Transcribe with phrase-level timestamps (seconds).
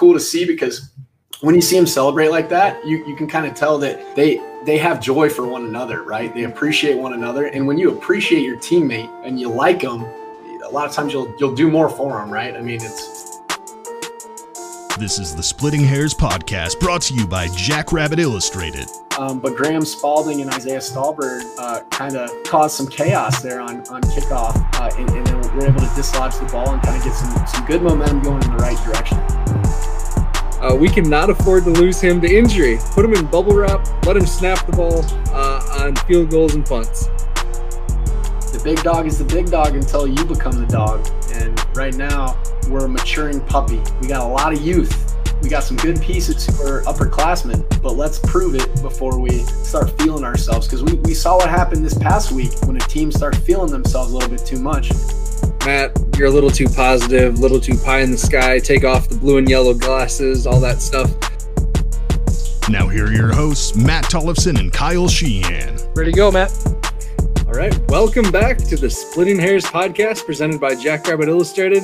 [0.00, 0.90] cool to see because
[1.42, 4.40] when you see them celebrate like that, you, you can kind of tell that they
[4.64, 6.34] they have joy for one another, right?
[6.34, 10.02] They appreciate one another, and when you appreciate your teammate and you like them,
[10.64, 12.56] a lot of times you'll you'll do more for them, right?
[12.56, 13.38] I mean, it's
[14.98, 18.86] This is the Splitting Hairs podcast brought to you by Jackrabbit Illustrated.
[19.18, 23.80] um, but Graham Spalding and Isaiah Stalbird uh, kind of caused some chaos there on
[23.88, 27.04] on kickoff, uh, and, and then we're able to dislodge the ball and kind of
[27.04, 29.18] get some some good momentum going in the right direction.
[30.60, 32.78] Uh, we cannot afford to lose him to injury.
[32.92, 33.86] Put him in bubble wrap.
[34.04, 35.02] Let him snap the ball
[35.34, 37.06] uh, on field goals and punts.
[38.52, 41.08] The big dog is the big dog until you become the dog.
[41.32, 43.80] And right now, we're a maturing puppy.
[44.02, 45.16] We got a lot of youth.
[45.42, 50.24] We got some good pieces are upperclassmen, but let's prove it before we start feeling
[50.24, 50.66] ourselves.
[50.66, 54.12] Because we, we saw what happened this past week when a team starts feeling themselves
[54.12, 54.90] a little bit too much.
[55.66, 58.58] Matt, you're a little too positive, a little too pie in the sky.
[58.58, 61.10] Take off the blue and yellow glasses, all that stuff.
[62.70, 65.78] Now, here are your hosts, Matt Tollefson and Kyle Sheehan.
[65.94, 66.50] Ready to go, Matt?
[67.46, 71.82] All right, welcome back to the Splitting Hairs podcast presented by Jackrabbit Illustrated.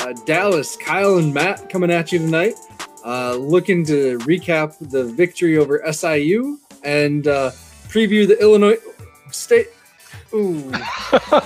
[0.00, 2.54] Uh, Dallas, Kyle, and Matt coming at you tonight,
[3.04, 7.52] uh, looking to recap the victory over SIU and uh,
[7.88, 8.76] preview the Illinois
[9.30, 9.68] State.
[10.34, 10.70] Ooh,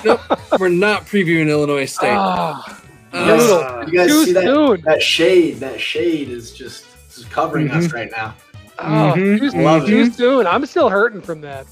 [0.04, 0.20] nope,
[0.58, 2.08] we're not previewing Illinois State.
[2.16, 2.80] Ah,
[3.12, 4.80] You guys, Uh, you guys too see that, soon.
[4.82, 5.60] that shade?
[5.60, 8.34] That shade is just, just covering us right now.
[8.78, 10.14] Oh, Mhm, too, love too it.
[10.14, 10.46] soon.
[10.46, 11.66] I'm still hurting from that.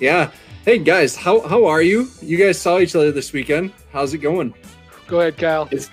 [0.00, 0.30] Yeah.
[0.64, 2.08] Hey guys, how how are you?
[2.22, 3.72] You guys saw each other this weekend.
[3.92, 4.52] How's it going?
[5.08, 5.68] Go ahead, Kyle.
[5.70, 5.90] It's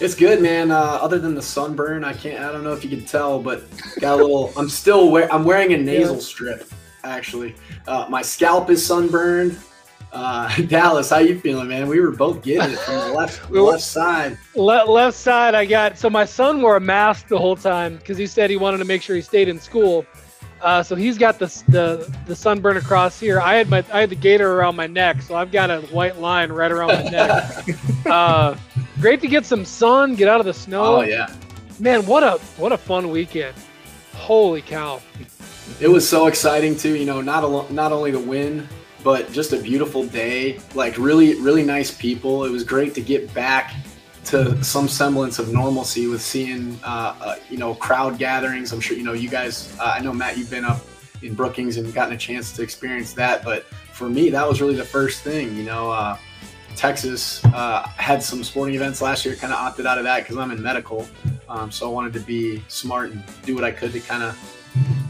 [0.00, 0.70] it's good, man.
[0.70, 2.42] Uh, other than the sunburn, I can't.
[2.44, 3.64] I don't know if you can tell, but
[4.00, 4.52] got a little.
[4.56, 5.30] I'm still wear.
[5.32, 6.70] I'm wearing a nasal strip.
[7.04, 7.54] Actually,
[7.86, 9.58] uh, my scalp is sunburned.
[10.16, 11.88] Uh, Dallas, how you feeling, man?
[11.88, 14.38] We were both getting it from the left left side.
[14.54, 15.98] Le- left side, I got.
[15.98, 18.86] So my son wore a mask the whole time because he said he wanted to
[18.86, 20.06] make sure he stayed in school.
[20.62, 23.42] Uh, so he's got the, the the sunburn across here.
[23.42, 26.18] I had my I had the gator around my neck, so I've got a white
[26.18, 27.66] line right around my neck.
[28.06, 28.56] Uh,
[29.00, 30.98] great to get some sun, get out of the snow.
[30.98, 31.28] Oh yeah,
[31.80, 33.52] Man, what a what a fun weekend!
[34.14, 35.02] Holy cow!
[35.80, 36.94] it was so exciting too.
[36.94, 38.68] You know, not alo- not only the win,
[39.06, 40.58] but just a beautiful day.
[40.74, 42.44] Like really, really nice people.
[42.44, 43.72] It was great to get back
[44.24, 48.72] to some semblance of normalcy with seeing, uh, uh, you know, crowd gatherings.
[48.72, 49.72] I'm sure you know you guys.
[49.78, 50.80] Uh, I know Matt, you've been up
[51.22, 53.44] in Brookings and gotten a chance to experience that.
[53.44, 55.56] But for me, that was really the first thing.
[55.56, 56.18] You know, uh,
[56.74, 59.36] Texas uh, had some sporting events last year.
[59.36, 61.06] Kind of opted out of that because I'm in medical,
[61.48, 64.36] um, so I wanted to be smart and do what I could to kind of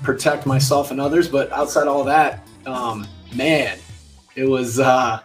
[0.03, 1.31] protect myself and others.
[1.31, 3.79] But outside all that, um, man,
[4.37, 4.79] it was.
[4.79, 5.21] Uh,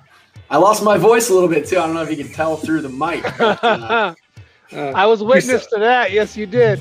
[0.49, 1.77] I lost my voice a little bit too.
[1.77, 3.23] I don't know if you can tell through the mic.
[3.37, 4.15] But, uh,
[4.73, 6.11] Uh, I was witness to that.
[6.11, 6.79] Yes, you did.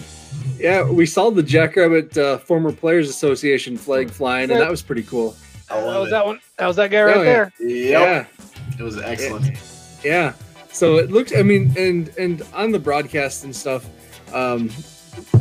[0.58, 5.02] yeah, we saw the Jackrabbit uh, Former Players Association flag flying, and that was pretty
[5.02, 5.36] cool.
[5.70, 6.10] I That was it.
[6.12, 6.40] that one.
[6.56, 7.50] That was that guy right Oh, yeah.
[7.58, 7.68] there.
[7.68, 8.28] Yep.
[8.78, 9.56] It was excellent.
[10.04, 10.32] Yeah.
[10.72, 11.32] So it looked.
[11.36, 13.86] I mean, and and on the broadcast and stuff.
[14.32, 14.70] Um,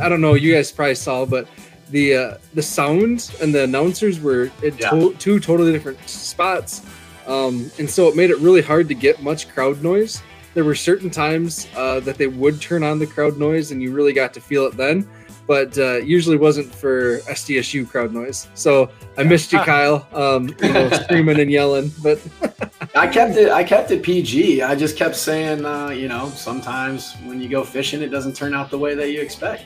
[0.00, 0.34] I don't know.
[0.34, 1.46] You guys probably saw, but
[1.90, 4.90] the uh, the sound and the announcers were at Yeah.
[4.90, 6.82] to- two totally different spots,
[7.26, 10.22] um, and so it made it really hard to get much crowd noise.
[10.54, 13.92] There were certain times uh, that they would turn on the crowd noise, and you
[13.92, 15.08] really got to feel it then.
[15.46, 18.46] But uh, usually wasn't for SDSU crowd noise.
[18.54, 20.06] So I missed you, Kyle.
[20.12, 21.90] Um, you know, screaming and yelling.
[22.02, 22.20] But
[22.94, 23.50] I kept it.
[23.50, 24.62] I kept it PG.
[24.62, 28.54] I just kept saying, uh, you know, sometimes when you go fishing, it doesn't turn
[28.54, 29.64] out the way that you expect.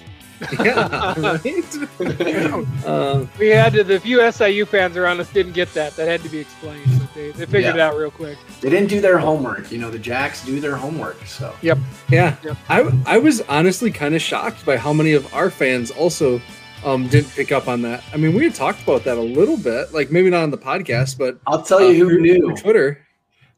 [0.65, 2.85] Yeah, right.
[2.87, 5.95] uh, We had to, the few SIU fans around us didn't get that.
[5.97, 6.83] That had to be explained.
[6.99, 8.37] But they, they figured it out real quick.
[8.61, 9.71] They didn't do their homework.
[9.71, 11.25] You know, the Jacks do their homework.
[11.27, 11.79] So Yep.
[12.11, 12.57] yeah, Yep.
[12.69, 16.41] I I was honestly kind of shocked by how many of our fans also
[16.85, 18.03] um, didn't pick up on that.
[18.13, 20.59] I mean, we had talked about that a little bit, like maybe not on the
[20.59, 22.55] podcast, but I'll tell uh, you who knew.
[22.57, 23.07] Twitter.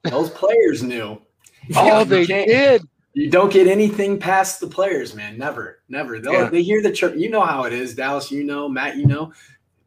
[0.05, 1.21] Those players knew.
[1.75, 2.83] Oh, You they can't- did.
[3.17, 5.39] You don't get anything past the players, man.
[5.39, 6.19] Never, never.
[6.21, 6.51] They'll, Yeah.
[6.51, 7.17] They hear the chirp.
[7.17, 8.31] You know how it is, Dallas.
[8.31, 8.97] You know, Matt.
[8.99, 9.33] You know,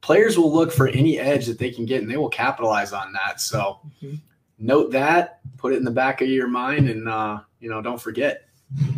[0.01, 3.13] players will look for any edge that they can get, and they will capitalize on
[3.13, 3.39] that.
[3.39, 4.19] So, Mhm.
[4.57, 5.41] note that.
[5.57, 8.47] Put it in the back of your mind, and uh, you know, don't forget.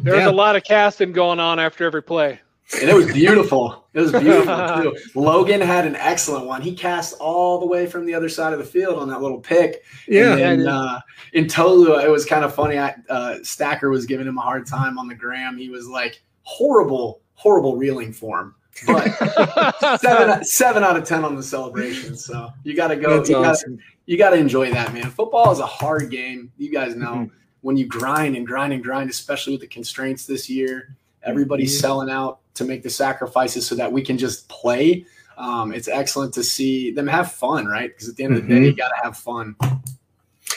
[0.02, 0.30] There was Yeah.
[0.30, 2.40] a lot of casting going on after every play.
[2.80, 3.86] And it was beautiful.
[3.94, 4.98] It was beautiful too.
[5.16, 6.62] Logan had an excellent one.
[6.62, 9.40] He cast all the way from the other side of the field on that little
[9.40, 9.84] pick.
[10.08, 11.02] Yeah, And then, uh,
[11.34, 12.78] in Tolu, it was kind of funny.
[12.80, 15.58] I, uh, Stacker was giving him a hard time on the gram.
[15.58, 18.56] He was like, horrible, horrible reeling form.
[18.88, 19.10] But
[20.00, 22.16] seven, seven out of ten on the celebration.
[22.16, 23.18] So you got to go.
[23.18, 23.80] that's you gotta, awesome.
[24.18, 25.10] got to enjoy that, man.
[25.12, 26.52] Football is a hard game.
[26.58, 27.32] You guys know Mhm.
[27.62, 30.96] when you grind and grind and grind, especially with the constraints this year.
[31.24, 31.82] Everybody's Mhm.
[31.82, 35.06] selling out to make the sacrifices so that we can just play.
[35.38, 37.90] Um, it's excellent to see them have fun, right?
[37.90, 39.56] Because at the end of the day, you got to have fun.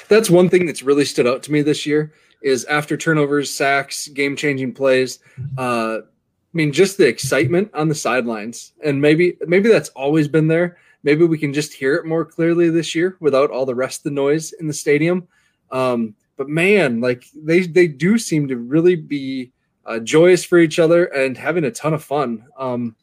[0.09, 2.13] That's one thing that's really stood out to me this year
[2.43, 5.19] is after turnovers, sacks, game changing plays.
[5.57, 10.47] Uh, I mean, just the excitement on the sidelines, and maybe maybe that's always been
[10.47, 10.77] there.
[11.03, 14.05] Maybe we can just hear it more clearly this year without all the rest of
[14.05, 15.27] the noise in the stadium.
[15.71, 19.53] Um, but man, like they they do seem to really be
[19.87, 22.97] uh, joyous for each other and having a ton of fun um,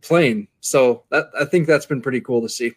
[0.00, 0.48] playing.
[0.60, 2.72] So that I think that's been pretty cool to see.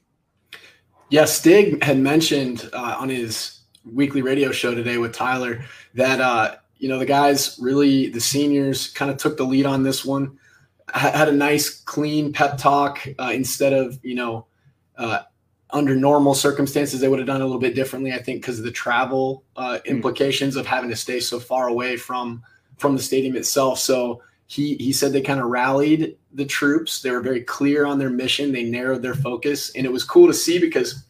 [1.09, 5.63] Yeah, Stig had mentioned uh, on his weekly radio show today with Tyler
[5.94, 9.83] that uh, you know the guys really the seniors kind of took the lead on
[9.83, 10.38] this one.
[10.89, 14.47] Ha- Had a nice clean pep talk uh, instead of you know
[14.97, 15.19] uh,
[15.69, 18.13] under normal circumstances they would have done a little bit differently.
[18.13, 21.97] I think because of the travel uh, implications of having to stay so far away
[21.97, 22.42] from
[22.77, 23.80] from the stadium itself.
[23.80, 27.01] So he he said they kind of rallied the troops.
[27.01, 28.51] They were very clear on their mission.
[28.51, 31.06] They narrowed their focus, and it was cool to see because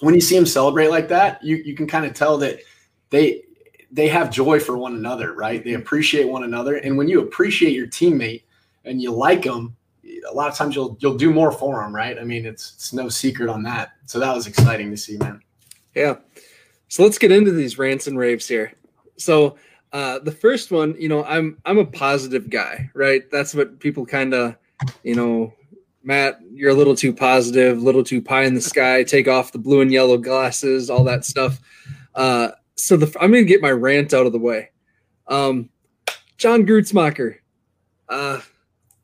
[0.00, 2.60] when you see them celebrate like that, you you can kind of tell that
[3.10, 3.42] they
[3.90, 5.64] they have joy for one another, right?
[5.64, 8.42] They appreciate one another, and when you appreciate your teammate
[8.84, 9.76] and you like them,
[10.28, 12.18] a lot of times you'll you'll do more for them, right?
[12.18, 13.92] I mean, it's it's no secret on that.
[14.06, 15.40] So that was exciting to see, man.
[15.94, 16.16] Yeah.
[16.88, 18.74] So let's get into these rants and raves here.
[19.16, 19.56] So
[19.92, 23.30] uh, the first one, you know, I'm I'm a positive guy, right?
[23.30, 24.56] That's what people kind of,
[25.02, 25.52] you know,
[26.02, 29.02] Matt, you're a little too positive, a little too pie in the sky.
[29.02, 31.60] Take off the blue and yellow glasses, all that stuff.
[32.14, 34.70] Uh, so the I'm gonna get my rant out of the way.
[35.28, 35.68] Um,
[36.38, 37.36] John Grutzmacher,
[38.08, 38.40] uh,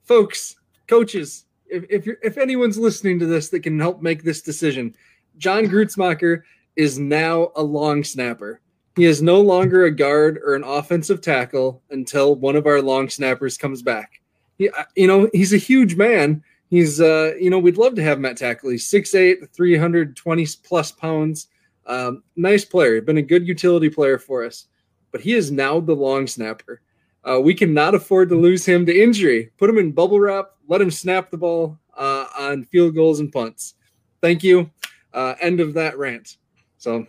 [0.05, 0.57] folks,
[0.87, 4.95] coaches, if if, you're, if anyone's listening to this that can help make this decision,
[5.37, 6.43] John Grutzmacher
[6.77, 8.61] is now a long snapper.
[8.99, 13.09] He is no longer a guard or an offensive tackle until one of our long
[13.09, 14.21] snappers comes back.
[14.59, 16.43] He, uh, you know, he's a huge man.
[16.69, 18.71] He's, uh, you know, we'd love to have Matt tackle.
[18.71, 21.47] He's 6'8", 320 plus pounds.
[21.87, 23.01] Um, nice player.
[23.01, 24.67] Been a good utility player for us.
[25.13, 26.81] But he is now the long snapper.
[27.23, 29.53] Uh, we cannot afford to lose him to injury.
[29.59, 30.57] Put him in bubble wrap.
[30.67, 33.75] Let him snap the ball uh, on field goals and punts.
[34.21, 34.73] Thank you.
[35.15, 36.39] Uh, end of that rant.
[36.79, 37.07] So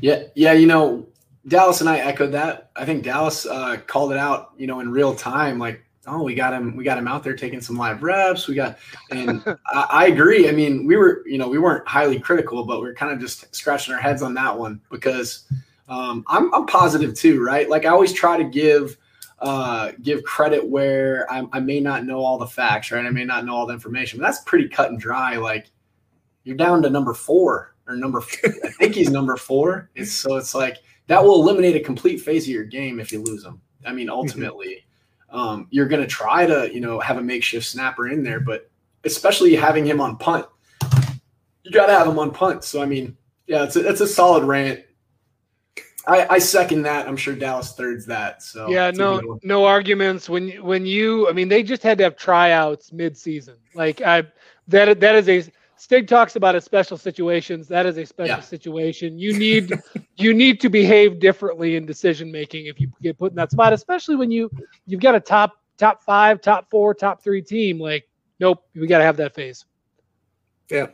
[0.00, 1.06] Yeah, yeah, you know,
[1.48, 2.70] Dallas and I echoed that.
[2.76, 5.58] I think Dallas uh, called it out, you know, in real time.
[5.58, 8.46] Like, oh, we got him, we got him out there taking some live reps.
[8.46, 8.78] We got,
[9.10, 10.48] and I, I agree.
[10.48, 13.20] I mean, we were, you know, we weren't highly critical, but we are kind of
[13.20, 15.48] just scratching our heads on that one because
[15.88, 17.68] um, I'm, I'm positive too, right?
[17.68, 18.96] Like I always try to give.
[19.40, 23.04] Uh, give credit where I, I may not know all the facts, right?
[23.04, 25.34] I may not know all the information, but that's pretty cut and dry.
[25.34, 25.68] Like
[26.44, 29.90] you're down to number four or number, I think he's number four.
[29.96, 30.76] It's so it's like
[31.06, 33.60] that will eliminate a complete phase of your game if you lose them.
[33.84, 34.84] I mean, ultimately,
[35.30, 38.70] um, you're going to try to, you know, have a makeshift snapper in there, but
[39.04, 40.46] especially having him on punt,
[41.64, 42.64] you got to have him on punt.
[42.64, 43.16] So, I mean,
[43.46, 44.84] yeah, it's a, it's a solid rant.
[46.06, 47.06] I, I second that.
[47.06, 48.42] I'm sure Dallas thirds that.
[48.42, 50.28] So yeah, it's a good no, no arguments.
[50.28, 53.56] When when you, I mean, they just had to have tryouts mid-season.
[53.74, 54.24] Like I,
[54.66, 55.50] that that is a
[55.82, 57.66] Stig talks about it special situations.
[57.66, 58.40] That is a special Yeah.
[58.40, 59.18] situation.
[59.18, 59.72] You need
[60.16, 63.72] you need to behave differently in decision making if you get put in that spot,
[63.72, 64.48] especially when you
[64.86, 67.80] you've got a top top five, top four, top three team.
[67.80, 68.08] Like,
[68.38, 69.64] nope, we got to have that phase.
[70.70, 70.86] Yeah.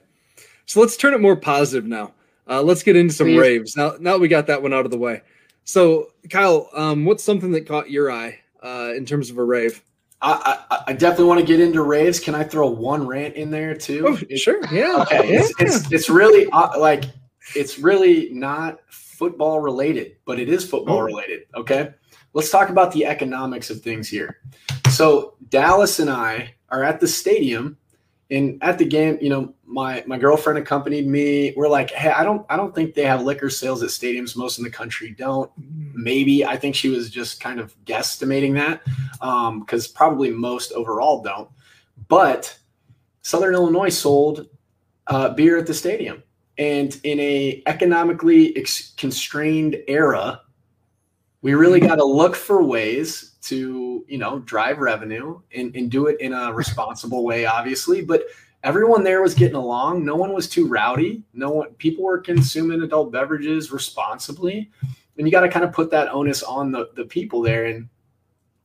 [0.64, 2.14] So let's turn it more positive now.
[2.49, 3.38] Uh, let's get into some Please.
[3.38, 3.76] raves.
[3.76, 5.21] Now, now that we got that one out of the way.
[5.64, 9.83] So, Kyle, um, what's something that caught your eye uh, in terms of a rave?
[10.20, 12.18] I, I, I definitely want to get into raves.
[12.18, 14.04] Can I throw one rant in there too?
[14.08, 14.60] Oh, sure.
[14.72, 15.02] Yeah.
[15.02, 15.40] Okay, yeah.
[15.40, 17.04] it's, it's it's really uh, like
[17.54, 21.02] it's really not football related, but it is football Oh.
[21.02, 21.42] related.
[21.54, 21.94] Okay,
[22.34, 24.38] let's talk about the economics of things here.
[24.90, 27.77] So Dallas and I are at the stadium,
[28.30, 31.54] and at the game, you know, my my girlfriend accompanied me.
[31.56, 34.37] We're like, hey, I don't I don't think they have liquor sales at stadiums.
[34.37, 35.50] Most in the country don't.
[35.61, 35.94] Mm.
[35.94, 38.82] Maybe I think she was just kind of guesstimating that
[39.23, 41.49] um, because probably most overall don't.
[42.08, 42.56] But
[43.23, 44.49] Southern Illinois sold
[45.06, 46.23] uh, beer at the stadium,
[46.58, 50.42] and in a economically ex- constrained era,
[51.40, 51.88] we really mm.
[51.88, 56.33] got to look for ways to you know drive revenue and, and do it in
[56.33, 58.02] a responsible way, obviously.
[58.02, 58.25] But
[58.64, 60.04] everyone there was getting along.
[60.04, 61.23] No one was too rowdy.
[61.33, 61.71] No one.
[61.75, 64.71] People were consuming adult beverages responsibly,
[65.16, 67.66] and you got to kind of put that onus on the the people there.
[67.66, 67.88] And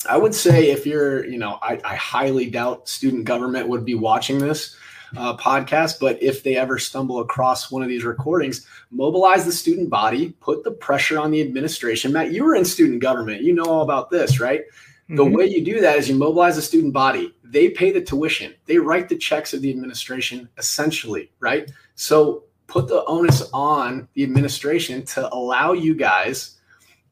[0.10, 3.96] I would say if you're, you know, I, I highly doubt student government would be
[3.96, 4.76] watching this
[5.18, 9.90] uh, podcast, but if they ever stumble across one of these recordings, mobilize the student
[9.90, 12.12] body, put the pressure on the administration.
[12.12, 14.64] Matt, you were in student government, you know all about this, right?
[15.10, 15.36] The Mhm.
[15.36, 17.36] way you do that is you mobilize the student body.
[17.44, 18.54] They pay the tuition.
[18.66, 21.70] They write the checks of the administration, essentially, right?
[21.96, 26.58] So put the onus on the administration to allow you guys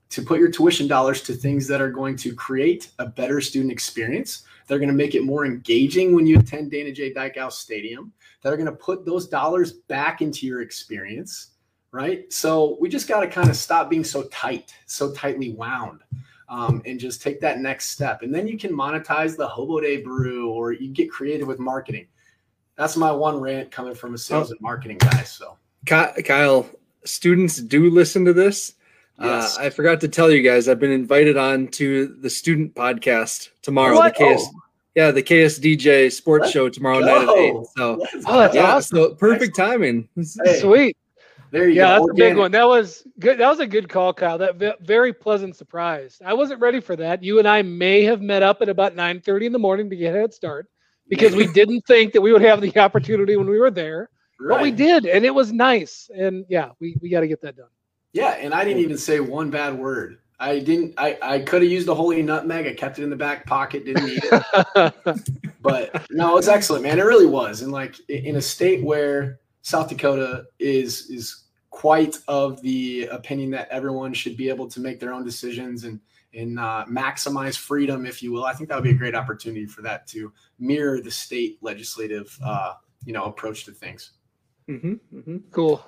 [0.09, 3.71] to put your tuition dollars to things that are going to create a better student
[3.71, 4.43] experience.
[4.71, 7.13] They're going to make it more engaging when you attend Dana J.
[7.13, 8.13] Dykhouse Stadium.
[8.41, 11.55] That are going to put those dollars back into your experience,
[11.91, 12.31] right?
[12.31, 15.99] So we just got to kind of stop being so tight, so tightly wound
[16.47, 18.21] um, and just take that next step.
[18.21, 22.07] And then you can monetize the Hobo Day Brew or you get creative with marketing.
[22.77, 24.53] That's my one rant coming from a sales Oh.
[24.53, 25.23] and marketing guy.
[25.23, 26.65] So, Kyle,
[27.03, 28.75] students do listen to this.
[29.19, 29.57] yes.
[29.57, 33.49] Uh, I forgot to tell you guys, I've been invited on to the student podcast
[33.61, 33.97] tomorrow.
[33.97, 34.17] What?
[34.17, 34.60] The KS, Oh.
[34.95, 37.55] Yeah, the KSDJ sports Let's show tomorrow night at eight.
[37.77, 38.97] So Let's Oh, that's yeah, awesome.
[38.97, 40.07] so perfect timing.
[40.43, 40.97] Hey, Sweet.
[41.51, 42.05] there you Yeah, go.
[42.07, 42.51] that's a big one.
[42.51, 43.39] That was good.
[43.39, 44.37] That was a good call, Kyle.
[44.37, 46.21] That ve- very pleasant surprise.
[46.25, 47.23] I wasn't ready for that.
[47.23, 50.13] You and I may have met up at about 9:30 in the morning to get
[50.15, 50.67] a head start
[51.07, 54.61] because we didn't think that we would have the opportunity when we were there, but
[54.61, 56.09] we did, and it was nice.
[56.13, 57.69] And yeah, we we got to get that done.
[58.13, 60.17] Yeah, and I didn't even say one bad word.
[60.41, 60.95] I didn't.
[60.97, 62.65] I I could have used the holy nutmeg.
[62.65, 63.85] I kept it in the back pocket.
[63.85, 64.93] Didn't need it.
[65.61, 66.97] but no, it's excellent, man.
[66.97, 67.61] It really was.
[67.61, 73.69] And like in a state where South Dakota is is quite of the opinion that
[73.69, 75.99] everyone should be able to make their own decisions and
[76.33, 78.45] and uh, maximize freedom, if you will.
[78.45, 82.35] I think that would be a great opportunity for that to mirror the state legislative,
[82.43, 82.73] uh,
[83.05, 84.13] you know, approach to things.
[84.65, 85.85] hmm hmm cool,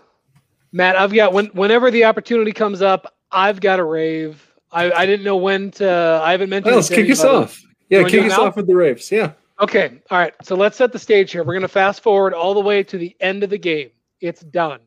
[0.72, 0.95] Matt.
[0.95, 4.52] I've got when whenever the opportunity comes up, I've got a rave.
[4.72, 6.22] I, I didn't know when to.
[6.24, 6.66] I haven't mentioned.
[6.66, 7.62] Well, it let's kick us off.
[7.90, 9.12] Yeah, kick us off with the raves.
[9.12, 9.34] Yeah.
[9.60, 10.02] Okay.
[10.10, 10.34] All right.
[10.42, 11.44] So let's set the stage here.
[11.44, 13.92] We're going to fast forward all the way to the end of the game.
[14.20, 14.80] It's done.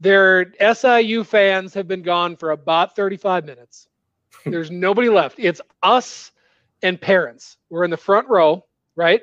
[0.00, 3.88] Their SIU fans have been gone for about 35 minutes.
[4.44, 5.38] There's nobody left.
[5.38, 6.32] It's us
[6.82, 7.56] and parents.
[7.70, 8.64] We're in the front row,
[8.94, 9.22] right?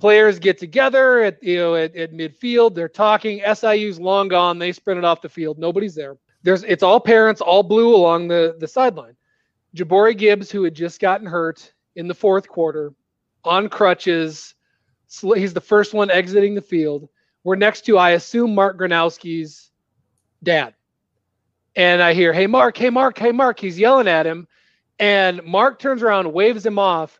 [0.00, 2.74] Players get together at you know at, at midfield.
[2.74, 3.40] They're talking.
[3.40, 4.58] SIU's long gone.
[4.58, 5.58] They sprinted off the field.
[5.58, 6.16] Nobody's there.
[6.42, 9.16] There's it's all parents, all blue along the the sideline.
[9.74, 12.92] J'Bore Gibbs, who had just gotten hurt in the fourth quarter,
[13.44, 14.54] on crutches.
[15.08, 17.08] He's the first one exiting the field.
[17.44, 19.70] We're next to, I assume, Mark Gronowski's
[20.42, 20.74] dad.
[21.74, 23.58] And I hear, hey, Mark, hey, Mark, hey, Mark.
[23.58, 24.46] He's yelling at him.
[24.98, 27.18] And Mark turns around, waves him off.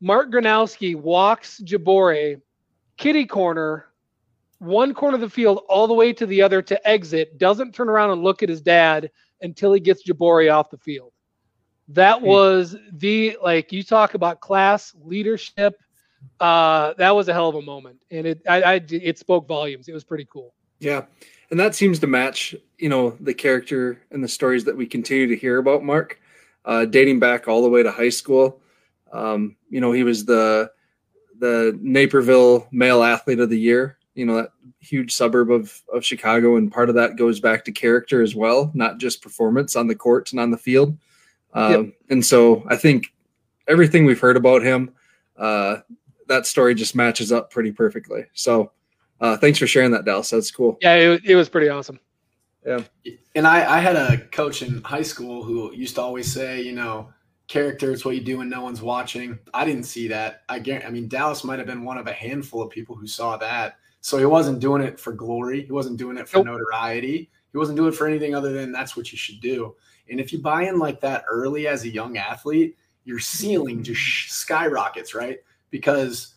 [0.00, 2.40] Mark Granowski walks J'Bore,
[2.96, 3.86] kitty corner,
[4.60, 7.88] one corner of the field, all the way to the other to exit, doesn't turn
[7.88, 11.12] around and look at his dad until he gets J'Bore off the field.
[11.88, 12.26] That Hmm.
[12.26, 15.80] was the like you talk about class leadership.
[16.38, 19.88] Uh, that was a hell of a moment, and it I, I it spoke volumes.
[19.88, 20.54] It was pretty cool.
[20.78, 21.06] Yeah.
[21.50, 25.26] And that seems to match, you know, the character and the stories that we continue
[25.26, 26.20] to hear about Mark,
[26.64, 28.60] uh, dating back all the way to high school.
[29.12, 30.70] Um, you know, he was the
[31.38, 36.56] the Naperville male athlete of the year, you know, that huge suburb of, of Chicago.
[36.56, 39.94] And part of that goes back to character as well, not just performance on the
[39.94, 40.96] court and on the field.
[41.54, 43.06] Um, And so I think
[43.66, 44.92] everything we've heard about him,
[45.38, 45.78] uh,
[46.28, 48.26] that story just matches up pretty perfectly.
[48.34, 48.72] So
[49.22, 50.28] uh, thanks for sharing that, Dallas.
[50.28, 50.76] That's cool.
[50.82, 51.98] Yeah, it, it was pretty awesome.
[52.66, 52.82] Yeah.
[53.34, 56.72] And I, I had a coach in high school who used to always say, you
[56.72, 57.08] know,
[57.48, 59.38] character is what you do when no one's watching.
[59.52, 60.42] I didn't see that.
[60.48, 63.06] I guarantee, I mean, Dallas might have been one of a handful of people who
[63.06, 63.76] saw that.
[64.00, 65.62] So he wasn't doing it for glory.
[65.64, 66.46] He wasn't doing it for Nope.
[66.46, 67.30] notoriety.
[67.52, 69.74] He wasn't doing it for anything other than that's what you should do.
[70.08, 74.30] And if you buy in like that early as a young athlete, your ceiling just
[74.30, 75.38] skyrockets, right?
[75.70, 76.34] Because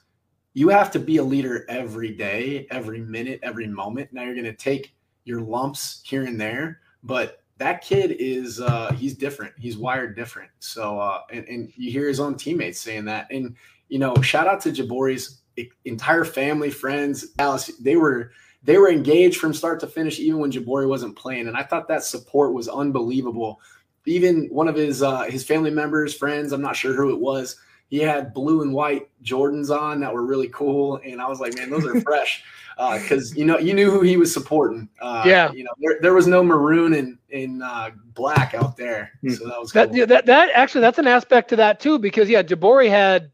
[0.53, 4.12] you have to be a leader every day, every minute, every moment.
[4.13, 4.93] Now you're going to take
[5.25, 9.53] your lumps here and there, but that kid is uh he's different.
[9.58, 10.50] He's wired different.
[10.60, 13.27] So uh and, and you hear his own teammates saying that.
[13.32, 13.55] And
[13.89, 15.42] you know, shout out to J'Bore's
[15.86, 17.67] entire family, friends, Dallas.
[17.79, 18.31] They were
[18.63, 21.48] they were engaged from start to finish, even when J'Bore wasn't playing.
[21.48, 23.60] And I thought that support was unbelievable.
[24.05, 27.57] Even one of his uh his family members, friends, I'm not sure who it was,
[27.89, 31.00] he had blue and white Jordans on that were really cool.
[31.05, 32.43] And I was like, man, those are fresh.
[32.75, 34.89] Because you know, you knew who he was supporting.
[35.00, 35.51] Uh, Yeah.
[35.51, 39.29] you know, there, there was no maroon and in uh, black out there, Hmm.
[39.29, 39.95] so that was cool.
[39.95, 43.29] Yeah, that that actually that's an aspect to that too because yeah, J'Bore had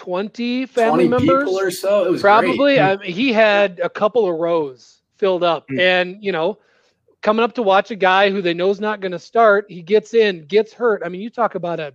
[0.00, 1.44] 20 family 20 members.
[1.44, 2.06] people or so.
[2.06, 2.56] It was Probably.
[2.56, 2.78] great.
[2.80, 5.68] I mean, he had a couple of rows filled up.
[5.68, 5.78] Mm.
[5.80, 6.58] And, you know,
[7.20, 9.82] coming up to watch a guy who they know is not going to start, he
[9.82, 11.02] gets in, gets hurt.
[11.04, 11.92] I mean, you talk about a,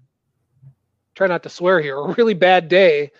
[1.15, 3.11] try not to swear here, a really bad day.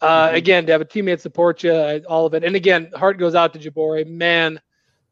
[0.00, 0.34] Uh, Mhm.
[0.34, 2.44] Again, to have a teammate support you, uh, all of it.
[2.44, 4.06] And again, heart goes out to J'Bore.
[4.06, 4.60] Man,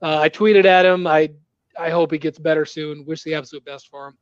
[0.01, 1.09] uh, I tweeted at him.
[1.09, 1.31] I,
[1.77, 3.05] I hope he gets better soon.
[3.05, 4.15] Wish the absolute best for him.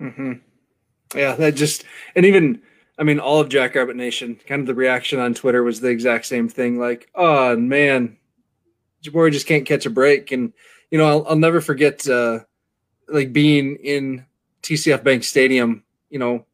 [0.00, 0.32] Mm-hmm.
[1.16, 1.84] Yeah, that just
[2.16, 2.62] and even
[3.00, 6.26] I mean, all of Jackrabbit Nation, kind of the reaction on Twitter was the exact
[6.26, 6.78] same thing.
[6.78, 8.18] Like, oh man,
[9.02, 10.32] J'Bore just can't catch a break.
[10.32, 10.52] And
[10.90, 12.40] you know, I'll, I'll never forget uh,
[13.08, 14.26] like being in
[14.62, 16.44] TCF Bank Stadium, you know,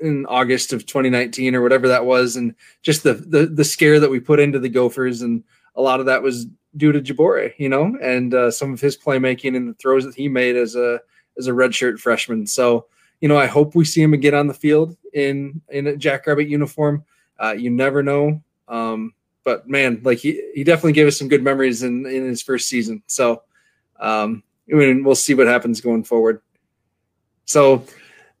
[0.00, 4.10] in August of 2019 or whatever that was, and just the the the scare that
[4.10, 5.44] we put into the Gophers, and
[5.76, 6.46] a lot of that was
[6.78, 10.14] due to J'Bore, you know, and uh, some of his playmaking and the throws that
[10.14, 11.00] he made as a
[11.36, 12.46] as a redshirt freshman.
[12.46, 12.86] So,
[13.20, 16.48] you know, I hope we see him again on the field in in a Jackrabbit
[16.48, 17.04] uniform.
[17.38, 18.42] Uh, you never know.
[18.68, 22.42] Um, but man, like he he definitely gave us some good memories in in his
[22.42, 23.02] first season.
[23.06, 23.42] So,
[23.98, 26.42] um, I mean, we'll see what happens going forward.
[27.44, 27.84] So,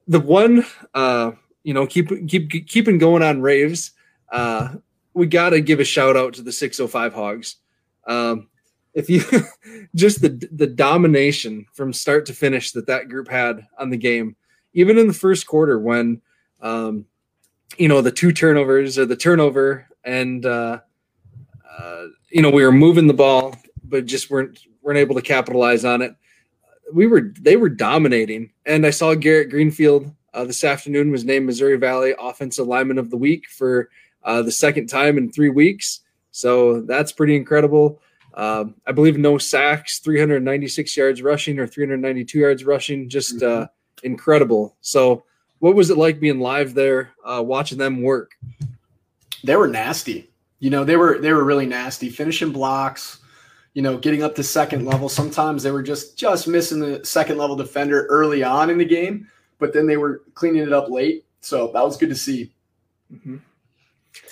[0.06, 1.32] the one, uh,
[1.62, 3.92] you know, keep keep keeping going on raves.
[4.30, 4.74] Uh,
[5.14, 7.56] we got to give a shout out to the 605 Hogs.
[8.06, 8.48] Um,
[8.94, 9.22] if you
[9.94, 14.36] just the the domination from start to finish that that group had on the game,
[14.72, 16.20] even in the first quarter when
[16.60, 17.06] um,
[17.76, 20.80] you know the two turnovers or the turnover and uh,
[21.78, 25.84] uh, you know we were moving the ball but just weren't weren't able to capitalize
[25.84, 26.14] on it.
[26.92, 31.46] We were they were dominating, and I saw Garrett Greenfield uh, this afternoon was named
[31.46, 33.90] Missouri Valley Offensive Lineman of the Week for
[34.22, 36.00] uh, the second time in three weeks.
[36.30, 38.00] So that's pretty incredible.
[38.34, 43.64] Um, I believe no sacks, 396 yards rushing or 392 yards rushing, just mm-hmm.
[44.02, 44.76] Incredible.
[44.80, 45.24] So,
[45.58, 48.32] what was it like being live there, uh, watching them work?
[49.44, 50.30] They were nasty.
[50.58, 53.18] You know, they were they were really nasty, finishing blocks.
[53.74, 55.08] You know, getting up to second level.
[55.08, 59.28] Sometimes they were just just missing the second level defender early on in the game,
[59.58, 61.24] but then they were cleaning it up late.
[61.40, 62.52] So that was good to see.
[63.12, 63.36] Mm-hmm.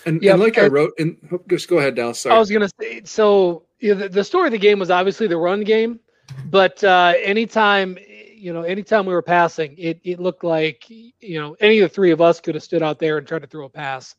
[0.06, 2.14] And, yeah, and like I, I wrote, and oh, just go ahead, Dal.
[2.14, 2.34] Sorry.
[2.34, 3.64] I was gonna say so.
[3.80, 6.00] You know, the, the, story of the game was obviously the run game,
[6.46, 7.96] but uh, anytime
[8.38, 11.94] you know, anytime we were passing, it it looked like you know any of the
[11.94, 14.14] three of us could have stood out there and tried to throw a pass.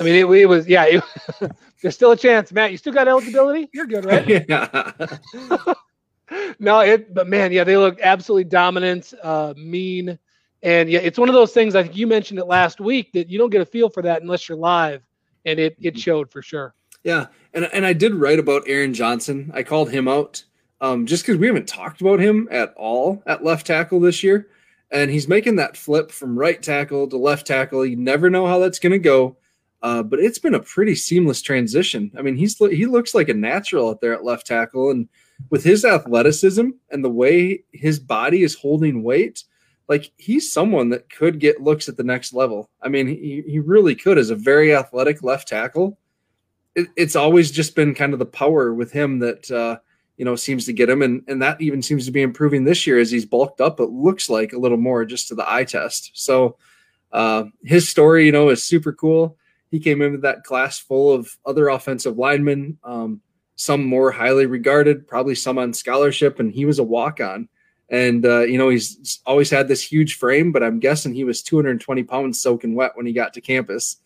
[0.00, 0.84] I mean, it, it was yeah.
[0.84, 1.04] It,
[1.82, 2.70] there's still a chance, Matt.
[2.70, 3.68] You still got eligibility.
[3.72, 4.26] You're good, right?
[4.48, 4.92] yeah.
[6.58, 7.12] no, it.
[7.12, 10.18] But man, yeah, they look absolutely dominant, uh, mean.
[10.62, 11.74] And yeah, it's one of those things.
[11.74, 14.22] I think you mentioned it last week that you don't get a feel for that
[14.22, 15.02] unless you're live,
[15.44, 16.74] and it it showed for sure.
[17.02, 19.50] Yeah, and and I did write about Aaron Johnson.
[19.54, 20.44] I called him out
[20.82, 24.48] um, just because we haven't talked about him at all at left tackle this year,
[24.90, 27.86] and he's making that flip from right tackle to left tackle.
[27.86, 29.38] You never know how that's going to go,
[29.80, 32.10] uh, but it's been a pretty seamless transition.
[32.18, 35.08] I mean, he's he looks like a natural out there at left tackle, and
[35.50, 39.44] with his athleticism and the way his body is holding weight
[39.88, 42.70] like he's someone that could get looks at the next level.
[42.80, 45.98] I mean, he, he really could as a very athletic left tackle.
[46.74, 49.78] It, it's always just been kind of the power with him that uh,
[50.16, 52.86] you know seems to get him, and and that even seems to be improving this
[52.86, 53.80] year as he's bulked up.
[53.80, 56.10] It looks like a little more just to the eye test.
[56.14, 56.56] So
[57.12, 59.36] uh, his story, you know, is super cool.
[59.70, 63.22] He came into that class full of other offensive linemen, um,
[63.56, 67.48] some more highly regarded, probably some on scholarship, and he was a walk on.
[67.88, 71.42] And uh, you know he's always had this huge frame, but I'm guessing he was
[71.42, 73.96] 220 pounds soaking wet when he got to campus,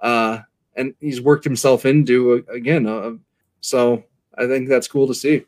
[0.00, 0.40] uh,
[0.76, 2.86] and he's worked himself into uh, again.
[2.86, 3.12] Uh,
[3.60, 4.04] so
[4.36, 5.44] I think that's cool to see.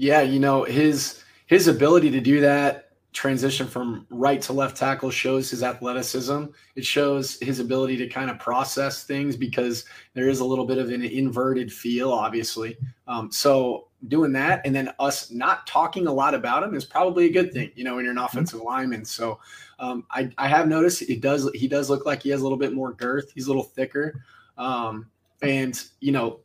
[0.00, 5.10] Yeah, you know his his ability to do that transition from right to left tackle
[5.10, 6.44] shows his athleticism.
[6.74, 9.84] It shows his ability to kind of process things because
[10.14, 12.78] there is a little bit of an inverted feel, obviously.
[13.08, 17.26] Um, so doing that and then us not talking a lot about him is probably
[17.26, 18.24] a good thing, you know, when you're an mm-hmm.
[18.24, 19.04] offensive lineman.
[19.04, 19.38] So
[19.80, 22.56] um, I, I have noticed it does he does look like he has a little
[22.56, 23.32] bit more girth.
[23.34, 24.24] He's a little thicker.
[24.56, 25.10] Um,
[25.42, 26.40] and you know,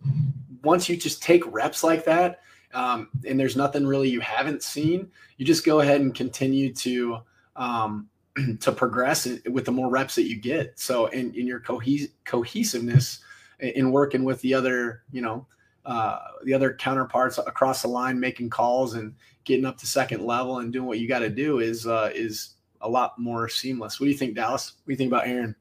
[0.62, 2.42] once you just take reps like that,
[2.76, 7.18] um, and there's nothing really you haven't seen, you just go ahead and continue to
[7.56, 8.10] um,
[8.60, 10.78] to progress with the more reps that you get.
[10.78, 13.20] So in, in your cohes- cohesiveness
[13.60, 15.48] in working with the other, you know,
[15.86, 19.14] uh, the other counterparts across the line, making calls and
[19.46, 22.56] getting up to second level and doing what you got to do is uh, is
[22.82, 24.00] a lot more seamless.
[24.00, 24.74] What do you think, Dallas?
[24.84, 25.56] What do you think about Aaron?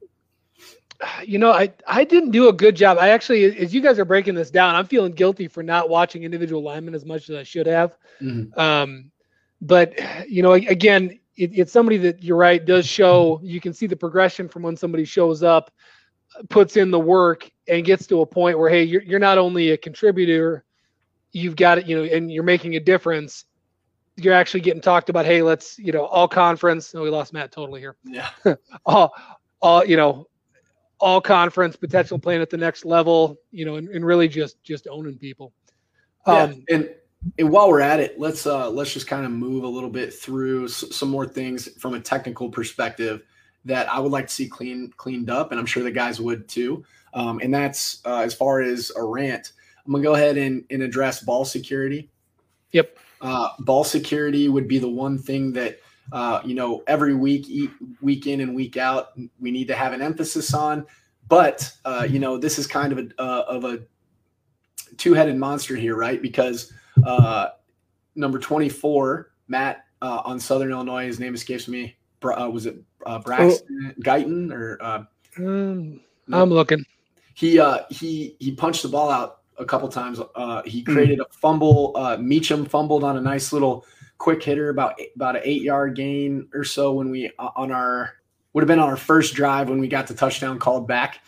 [1.25, 2.97] You know, I I didn't do a good job.
[2.97, 6.23] I actually, as you guys are breaking this down, I'm feeling guilty for not watching
[6.23, 7.97] individual linemen as much as I should have.
[8.21, 8.57] Mm-hmm.
[8.59, 9.11] Um,
[9.61, 13.39] but you know, again, it, it's somebody that you're right does show.
[13.43, 15.71] You can see the progression from when somebody shows up,
[16.49, 19.71] puts in the work, and gets to a point where hey, you're you're not only
[19.71, 20.63] a contributor,
[21.31, 23.45] you've got it, you know, and you're making a difference.
[24.17, 25.25] You're actually getting talked about.
[25.25, 26.95] Hey, let's you know all conference.
[26.95, 27.97] Oh, we lost Matt totally here.
[28.05, 28.29] Yeah.
[28.85, 29.13] all,
[29.61, 30.27] all you know
[30.99, 34.87] all conference potential playing at the next level, you know, and, and really just just
[34.89, 35.53] owning people.
[36.25, 36.89] Um, yeah, and
[37.37, 40.13] and while we're at it, let's uh let's just kind of move a little bit
[40.13, 43.23] through s- some more things from a technical perspective.
[43.65, 46.47] that I would like to see clean cleaned up, and I'm sure the guys would
[46.47, 46.85] too.
[47.13, 49.53] Um, and that's uh, as far as a rant.
[49.85, 52.09] I'm gonna go ahead and, and address ball security.
[52.71, 52.97] Yep.
[53.21, 55.79] Uh, ball security would be the one thing that
[56.11, 60.01] uh, you know every week, week in and week out, we need to have an
[60.01, 60.85] emphasis on.
[61.27, 63.79] But uh, you know, this is kind of a uh, of a
[64.97, 66.21] two-headed monster here, right?
[66.21, 66.71] Because
[67.05, 67.49] uh,
[68.15, 71.95] number 24, Matt uh, on Southern Illinois, his name escapes me.
[72.23, 74.01] Uh, was it uh, Braxton oh.
[74.01, 74.77] Guyton or?
[74.81, 75.03] Uh,
[75.37, 76.41] um, no.
[76.41, 76.83] I'm looking.
[77.35, 80.19] He uh, he he punched the ball out a couple times.
[80.35, 80.93] Uh, he hmm.
[80.93, 81.91] created a fumble.
[81.95, 83.85] Uh, Meacham fumbled on a nice little
[84.17, 88.15] quick hitter, about about an eight yard gain or so when we uh, on our
[88.53, 91.19] would have been on our first drive when we got the touchdown called back.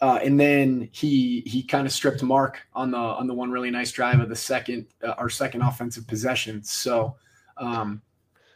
[0.00, 3.70] Uh, and then he he kind of stripped Mark on the on the one really
[3.70, 6.60] nice drive of the second uh, our second offensive possession.
[6.64, 7.14] So,
[7.56, 8.02] um,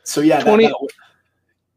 [0.02, 0.66] so yeah, twenty.
[0.66, 0.74] That,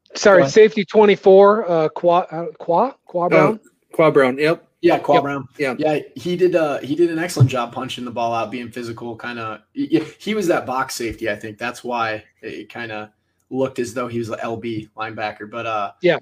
[0.08, 1.70] that, sorry, safety twenty four.
[1.70, 3.60] Uh, Qua uh, Qua Qua Brown.
[3.64, 4.40] Oh, Qua Brown.
[4.40, 4.68] Yep.
[4.82, 5.24] Yeah, Qua yep.
[5.24, 5.48] Brown.
[5.58, 6.00] Yeah, yeah.
[6.16, 6.56] He did.
[6.56, 9.16] Uh, he did an excellent job punching the ball out, being physical.
[9.16, 9.62] Kind of.
[9.74, 11.30] He, he, was that box safety.
[11.30, 13.10] I think that's why it kind of
[13.50, 15.50] looked as though he was an LB linebacker.
[15.52, 16.20] But uh, yeah,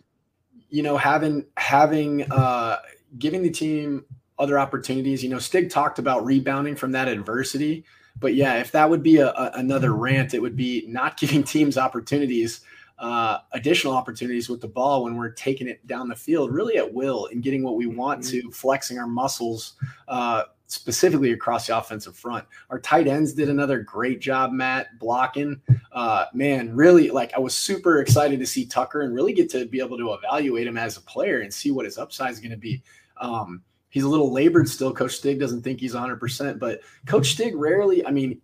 [0.69, 2.77] you know, having having uh
[3.19, 4.05] giving the team
[4.39, 5.23] other opportunities.
[5.23, 7.85] You know, Stig talked about rebounding from that adversity,
[8.19, 11.43] but yeah, if that would be a, a, another rant, it would be not giving
[11.43, 12.61] teams opportunities,
[12.99, 16.93] uh, additional opportunities with the ball when we're taking it down the field, really at
[16.93, 18.47] will and getting what we want mm-hmm.
[18.47, 19.73] to, flexing our muscles.
[20.07, 22.45] Uh, specifically across the offensive front.
[22.69, 25.61] Our tight ends did another great job, Matt, blocking.
[25.93, 29.65] Uh, man, really, like I was super excited to see Tucker and really get to
[29.65, 32.51] be able to evaluate him as a player and see what his upside is going
[32.51, 32.83] to be.
[33.19, 34.93] Um, he's a little labored still.
[34.93, 38.41] Coach Stig doesn't think he's 100%, but Coach Stig rarely, I mean,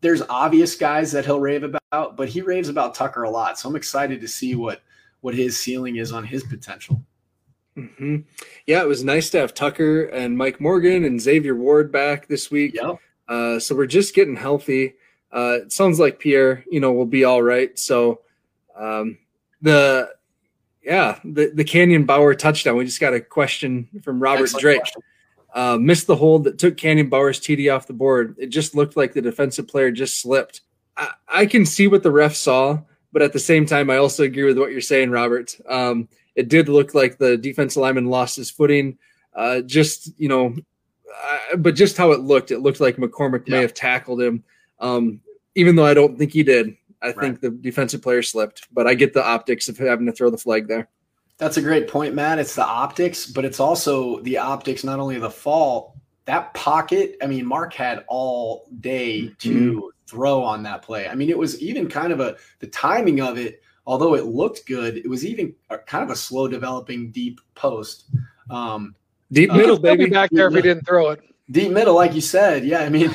[0.00, 3.58] there's obvious guys that he'll rave about, but he raves about Tucker a lot.
[3.58, 4.82] So I'm excited to see what
[5.20, 7.02] what his ceiling is on his potential.
[7.76, 8.18] Mm-hmm.
[8.66, 12.50] Yeah, it was nice to have Tucker and Mike Morgan and Xavier Ward back this
[12.50, 12.74] week.
[12.74, 12.98] Yep.
[13.28, 14.94] Uh, so we're just getting healthy.
[15.32, 17.78] Uh, it sounds like Pierre, you know, will be all right.
[17.78, 18.22] So
[18.76, 19.18] um,
[19.62, 20.10] the
[20.82, 22.76] yeah, the, the Canyon Bauer touchdown.
[22.76, 24.82] We just got a question from Robert Excellent Drake.
[25.52, 28.36] Uh, missed the hold that took Canyon Bauer's TD off the board.
[28.38, 30.62] It just looked like the defensive player just slipped.
[30.96, 32.80] I, I, can see what the ref saw,
[33.12, 35.56] but at the same time, I also agree with what you're saying, Robert.
[35.68, 38.98] Um, it did look like the defensive lineman lost his footing.
[39.34, 40.54] Uh, just you know,
[41.24, 43.56] uh, but just how it looked, it looked like McCormick yeah.
[43.56, 44.44] may have tackled him.
[44.78, 45.20] Um,
[45.54, 46.76] even though I don't think he did.
[47.02, 47.16] I right.
[47.18, 50.38] think the defensive player slipped, but I get the optics of having to throw the
[50.38, 50.88] flag there.
[51.38, 52.38] That's a great point, Matt.
[52.38, 57.16] It's the optics, but it's also the optics, not only the fall, that pocket.
[57.22, 59.86] I mean, Mark had all day to mm-hmm.
[60.10, 61.08] Throw on that play.
[61.08, 64.66] I mean, it was even kind of a the timing of it, although it looked
[64.66, 68.06] good, it was even a, kind of a slow developing deep post.
[68.50, 68.94] Um,
[69.30, 70.06] deep middle, uh, baby.
[70.06, 71.20] Back there if he didn't throw it.
[71.50, 72.80] Deep middle, like you said, yeah.
[72.80, 73.12] I mean,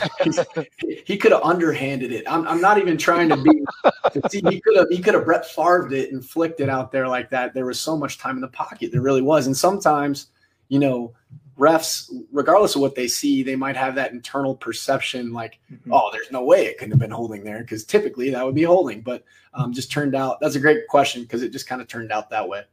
[1.05, 2.25] he could have underhanded it.
[2.27, 3.63] I'm, I'm not even trying to be.
[4.11, 6.91] To see, he could have he could have Brett Favre it and flicked it out
[6.91, 7.53] there like that.
[7.53, 8.91] There was so much time in the pocket.
[8.91, 9.47] There really was.
[9.47, 10.27] And sometimes,
[10.67, 11.13] you know,
[11.57, 15.93] refs, regardless of what they see, they might have that internal perception like, mm-hmm.
[15.93, 18.63] oh, there's no way it couldn't have been holding there because typically that would be
[18.63, 19.01] holding.
[19.01, 20.39] But um, just turned out.
[20.39, 22.63] That's a great question because it just kind of turned out that way.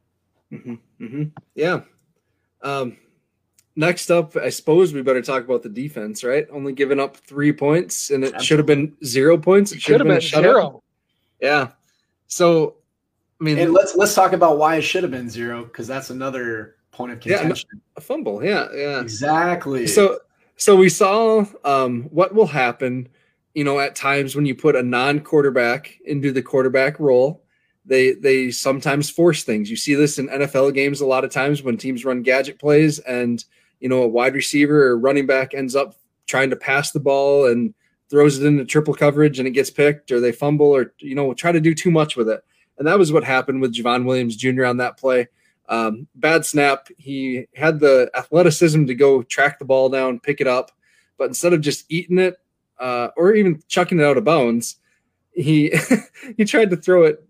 [0.51, 0.75] Mm-hmm.
[1.01, 1.23] Mm-hmm.
[1.55, 1.81] Yeah.
[2.61, 2.97] Um,
[3.75, 6.47] next up, I suppose we better talk about the defense, right?
[6.51, 9.71] Only giving up three points, and it should have been zero points.
[9.71, 10.83] It should have been, been zero.
[11.39, 11.69] Yeah.
[12.27, 12.75] So,
[13.39, 16.09] I mean, and let's let's talk about why it should have been zero because that's
[16.09, 17.69] another point of contention.
[17.73, 18.43] Yeah, a fumble.
[18.43, 19.01] Yeah, yeah.
[19.01, 19.87] Exactly.
[19.87, 20.19] So,
[20.55, 23.09] so we saw um, what will happen.
[23.53, 27.43] You know, at times when you put a non-quarterback into the quarterback role,
[27.85, 29.69] they they sometimes force things.
[29.69, 32.99] You see this in NFL games a lot of times when teams run gadget plays
[32.99, 33.43] and
[33.83, 35.93] you know, a wide receiver or running back ends up
[36.25, 37.73] trying to pass the ball and
[38.09, 41.33] throws it into triple coverage and it gets picked, or they fumble, or you know,
[41.33, 42.41] try to do too much with it.
[42.77, 44.65] And that was what happened with Javon Williams Jr.
[44.65, 45.27] on that play.
[45.69, 46.87] Um, bad snap.
[46.97, 50.71] He had the athleticism to go track the ball down, pick it up,
[51.17, 52.37] but instead of just eating it
[52.79, 54.77] uh, or even chucking it out of bounds,
[55.31, 55.73] he
[56.37, 57.23] he tried to throw it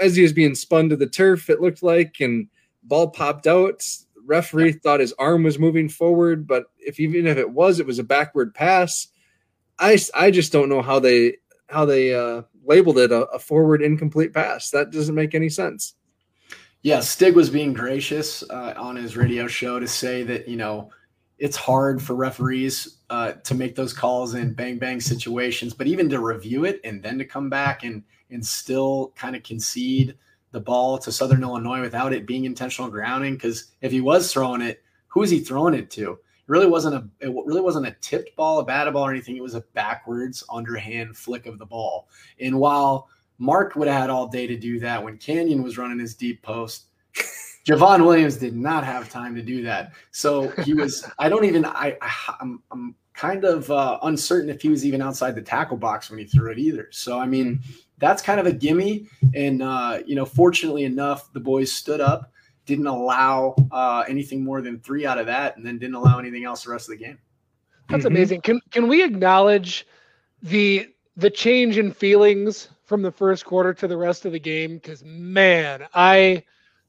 [0.00, 1.50] as he was being spun to the turf.
[1.50, 2.48] It looked like, and
[2.82, 3.82] ball popped out
[4.26, 4.76] referee yeah.
[4.82, 8.04] thought his arm was moving forward, but if even if it was, it was a
[8.04, 9.08] backward pass.
[9.78, 11.36] I, I just don't know how they
[11.68, 14.70] how they uh, labeled it a, a forward incomplete pass.
[14.70, 15.94] That doesn't make any sense.
[16.86, 20.92] Yeah, Stig was being gracious uh, on his radio show to say that you know
[21.36, 26.08] it's hard for referees uh, to make those calls in bang bang situations, but even
[26.10, 30.16] to review it and then to come back and and still kind of concede
[30.52, 33.34] the ball to Southern Illinois without it being intentional grounding.
[33.34, 36.12] Because if he was throwing it, who is he throwing it to?
[36.12, 39.36] It really wasn't a it really wasn't a tipped ball, a batted ball, or anything.
[39.36, 42.06] It was a backwards underhand flick of the ball.
[42.38, 45.98] And while Mark would have had all day to do that when Canyon was running
[45.98, 46.86] his deep post,
[47.66, 49.92] Javon Williams did not have time to do that.
[50.12, 51.08] So he was.
[51.18, 51.64] I don't even.
[51.64, 51.96] I.
[52.40, 52.62] I'm.
[52.70, 56.26] I'm kind of uh, uncertain if he was even outside the tackle box when he
[56.26, 56.88] threw it either.
[56.92, 57.60] So I mean,
[57.98, 59.08] that's kind of a gimme.
[59.34, 62.32] And uh, you know, fortunately enough, the boys stood up,
[62.66, 66.44] didn't allow uh, anything more than three out of that, and then didn't allow anything
[66.44, 67.18] else the rest of the game.
[67.88, 68.14] That's mm-hmm.
[68.14, 68.40] amazing.
[68.42, 69.86] Can can we acknowledge
[70.42, 74.74] the the change in feelings from the first quarter to the rest of the game?
[74.74, 76.44] Because man, I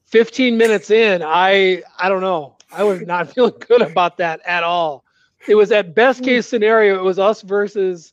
[0.06, 2.56] 15 minutes in, I I don't know.
[2.72, 5.04] I was not feeling good about that at all.
[5.46, 8.12] It was at best case scenario, it was us versus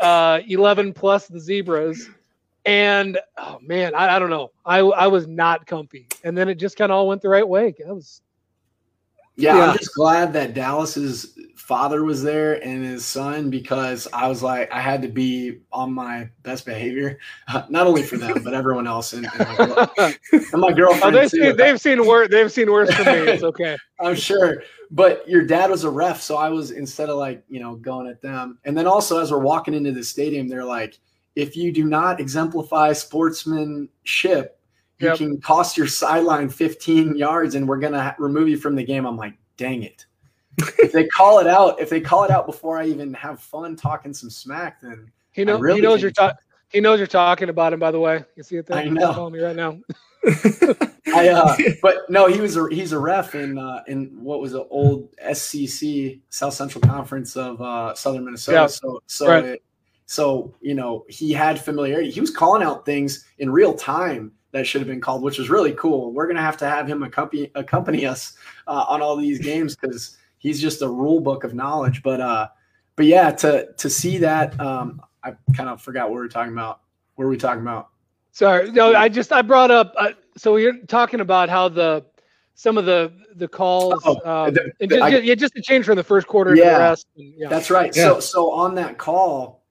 [0.00, 2.08] uh, 11 plus the zebras.
[2.64, 4.52] And oh man, I, I don't know.
[4.64, 6.06] I I was not comfy.
[6.22, 7.74] And then it just kind of all went the right way.
[7.78, 8.22] That was
[9.36, 14.26] yeah, yeah, I'm just glad that Dallas's father was there and his son because I
[14.26, 18.42] was like I had to be on my best behavior, uh, not only for them
[18.42, 21.14] but everyone else and, and, my, and my, girlfriend.
[21.14, 22.28] Oh, they've, seen, they've seen worse.
[22.30, 23.12] They've seen worse for me.
[23.12, 23.76] It's okay.
[24.00, 24.62] I'm sure.
[24.90, 28.08] But your dad was a ref, so I was instead of like you know going
[28.08, 30.98] at them, and then also as we're walking into the stadium, they're like,
[31.36, 34.58] if you do not exemplify sportsmanship
[35.02, 35.18] you yep.
[35.18, 39.04] can cost your sideline 15 yards and we're going to remove you from the game.
[39.04, 40.06] I'm like, dang it.
[40.58, 43.76] If they call it out, if they call it out before I even have fun
[43.76, 46.38] talking some smack, then he, know, really he knows you're talking.
[46.68, 47.80] He knows you're talking about him.
[47.80, 48.78] By the way, you see it there.
[48.78, 49.12] I know.
[49.12, 49.78] Calling me right now.
[51.14, 54.52] I, uh, but no, he was a he's a ref in uh, in what was
[54.52, 58.58] the old SCC South Central Conference of uh, Southern Minnesota.
[58.58, 58.66] Yeah.
[58.66, 59.44] So so right.
[59.44, 59.62] it,
[60.06, 62.10] so you know he had familiarity.
[62.10, 65.50] He was calling out things in real time that should have been called, which was
[65.50, 66.12] really cool.
[66.12, 68.34] We're gonna have to have him accompany accompany us
[68.66, 72.02] uh, on all these games because he's just a rule book of knowledge.
[72.02, 72.48] But uh,
[72.96, 76.52] but yeah, to to see that, um, I kind of forgot what we are talking
[76.52, 76.80] about.
[77.14, 77.88] What were we talking about?
[78.32, 79.94] Sorry, no, I just I brought up.
[79.96, 82.04] Uh, so we are talking about how the
[82.54, 85.86] some of the the calls, oh, um, the, the, just, I, yeah, just to change
[85.86, 87.06] from the first quarter yeah, to the rest.
[87.16, 87.48] And, yeah.
[87.48, 87.94] That's right.
[87.94, 88.04] Yeah.
[88.04, 89.64] So so on that call,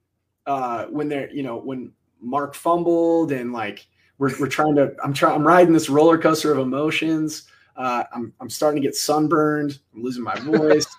[0.47, 3.87] uh, when they're you know when Mark fumbled and like
[4.21, 8.33] we're, we're trying to i'm trying i'm riding this roller coaster of emotions uh, I'm,
[8.39, 9.79] I'm starting to get sunburned.
[9.93, 10.85] I'm losing my voice.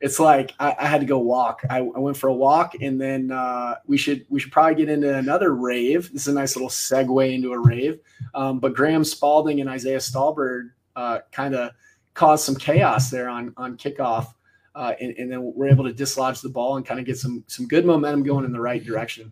[0.00, 1.60] It's like I, I, had to go walk.
[1.68, 4.88] I, I, went for a walk and then uh, we should we should probably get
[4.88, 6.10] into another rave.
[6.14, 8.00] This is a nice little segue into a rave.
[8.34, 11.72] Um, but graham spalding and isaiah stalbird uh, kind of
[12.14, 14.32] caused some chaos there on on kickoff
[14.74, 17.44] uh, and, and, then we're able to dislodge the ball and kind of get some
[17.46, 19.30] some good momentum going in the right direction.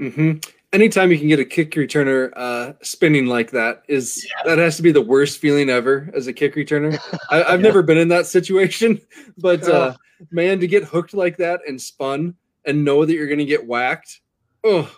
[0.00, 0.38] Mm-hmm
[0.72, 4.48] anytime you can get a kick returner uh, spinning like that is yeah.
[4.48, 6.98] that has to be the worst feeling ever as a kick returner.
[7.30, 7.68] I, have yeah.
[7.68, 9.00] never been in that situation,
[9.38, 9.94] but uh,
[10.30, 13.66] man, to get hooked like that and spun and know that you're going to get
[13.66, 14.20] whacked.
[14.64, 14.90] Oh,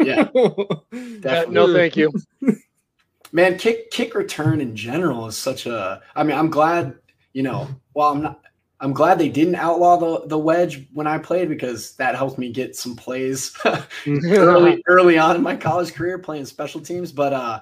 [0.00, 0.28] yeah.
[0.34, 2.12] no, thank you.
[3.30, 6.00] Man, kick kick return in general is such a.
[6.16, 6.94] I mean, I'm glad
[7.32, 7.68] you know.
[7.94, 8.40] Well, I'm not.
[8.80, 12.52] I'm glad they didn't outlaw the, the wedge when I played because that helped me
[12.52, 13.56] get some plays
[14.06, 17.10] early early on in my college career playing special teams.
[17.10, 17.60] But uh,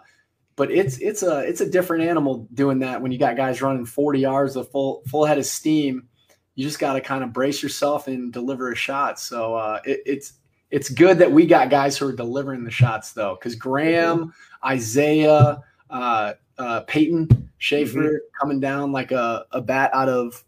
[0.57, 3.87] but it's it's a it's a different animal doing that when you got guys running
[3.87, 6.07] 40 yards of full full head of steam.
[6.55, 9.19] You just got to kind of brace yourself and deliver a shot.
[9.19, 10.35] So uh, it, it's
[10.71, 15.63] it's good that we got guys who are delivering the shots though, because Graham, Isaiah,
[15.89, 18.17] uh, uh, Peyton Schaefer mm-hmm.
[18.39, 20.45] coming down like a, a bat out of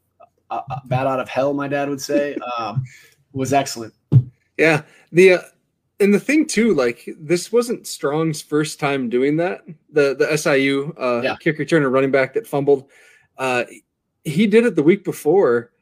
[0.51, 2.85] uh, bat out of hell, my dad would say, um,
[3.33, 3.95] was excellent.
[4.57, 4.83] Yeah,
[5.13, 5.43] the uh,
[6.01, 9.65] and the thing too, like this wasn't Strong's first time doing that.
[9.91, 11.37] The the SIU uh, yeah.
[11.37, 12.89] kick returner running back that fumbled,
[13.37, 13.65] uh,
[14.25, 15.73] he did it the week before,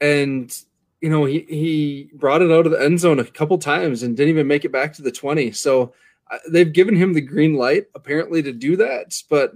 [0.00, 0.54] and
[1.00, 4.16] you know he he brought it out of the end zone a couple times and
[4.16, 5.52] didn't even make it back to the twenty.
[5.52, 5.92] So
[6.30, 9.54] uh, they've given him the green light apparently to do that, but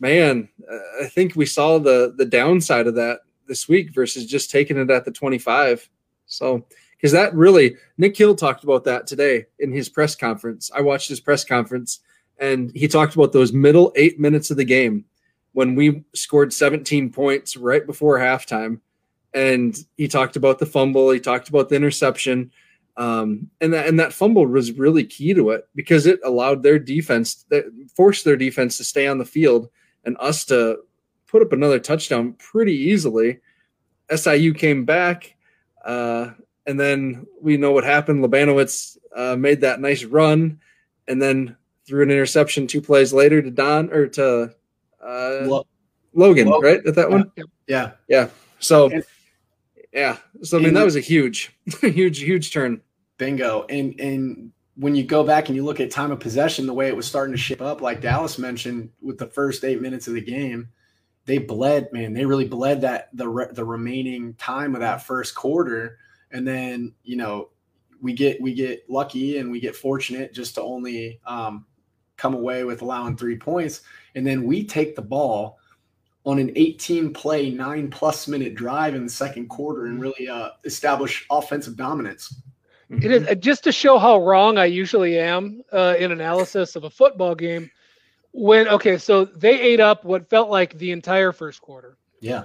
[0.00, 4.50] man, uh, I think we saw the the downside of that this week versus just
[4.50, 5.88] taking it at the 25.
[6.26, 10.70] So, because that really, Nick Hill talked about that today in his press conference.
[10.74, 12.00] I watched his press conference
[12.38, 15.04] and he talked about those middle eight minutes of the game
[15.52, 18.80] when we scored 17 points right before halftime.
[19.34, 22.50] And he talked about the fumble, he talked about the interception.
[22.96, 26.78] Um, and that and that fumble was really key to it because it allowed their
[26.78, 27.64] defense that
[27.96, 29.70] forced their defense to stay on the field
[30.04, 30.78] and us to
[31.32, 33.40] put up another touchdown pretty easily.
[34.14, 35.34] SIU came back,
[35.84, 36.30] uh,
[36.66, 38.22] and then we know what happened.
[38.22, 40.60] Labanowitz uh, made that nice run,
[41.08, 44.54] and then threw an interception two plays later to Don or to
[45.02, 45.66] uh, Lo-
[46.12, 46.70] Logan, Logan.
[46.70, 46.86] right?
[46.86, 47.32] At that one.
[47.66, 47.92] yeah.
[48.08, 48.28] Yeah.
[48.60, 49.04] So, And-
[49.92, 50.18] yeah.
[50.42, 52.80] So I mean, that was a huge, huge, huge turn.
[53.18, 53.64] Bingo.
[53.68, 56.88] And and when you go back and you look at time of possession, the way
[56.88, 60.14] it was starting to shape up, like Dallas mentioned, with the first eight minutes of
[60.14, 60.68] the game,
[61.24, 61.92] they bled.
[61.92, 65.98] Man, they really bled that the re- the remaining time of that first quarter,
[66.30, 67.50] and then you know
[68.00, 71.66] we get we get lucky and we get fortunate just to only um,
[72.16, 73.82] come away with allowing three points,
[74.14, 75.58] and then we take the ball
[76.24, 80.50] on an 18 play nine plus minute drive in the second quarter and really uh,
[80.64, 82.40] establish offensive dominance.
[82.90, 86.84] It is uh, just to show how wrong I usually am uh, in analysis of
[86.84, 87.70] a football game.
[88.32, 92.44] When okay, so they ate up what felt like the entire first quarter, Yeah.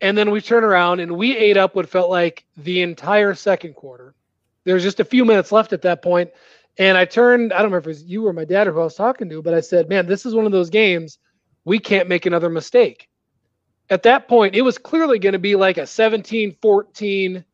[0.00, 3.74] and then we turn around and we ate up what felt like the entire second
[3.74, 4.14] quarter.
[4.64, 6.30] There's just a few minutes left at that point,
[6.76, 7.52] and I turned.
[7.54, 9.30] I don't remember if it was you or my dad or who I was talking
[9.30, 11.18] to, but I said, "Man, this is one of those games
[11.64, 13.08] we can't make another mistake."
[13.90, 17.44] At that point, it was clearly going to be like a 17-14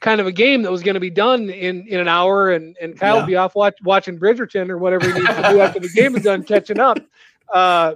[0.00, 2.76] kind of a game that was going to be done in in an hour, and
[2.80, 3.20] and Kyle Yeah.
[3.20, 6.14] will be off watch, watching Bridgerton or whatever he needs to do after the game
[6.16, 6.98] is done, catching up.
[7.50, 7.94] Uh,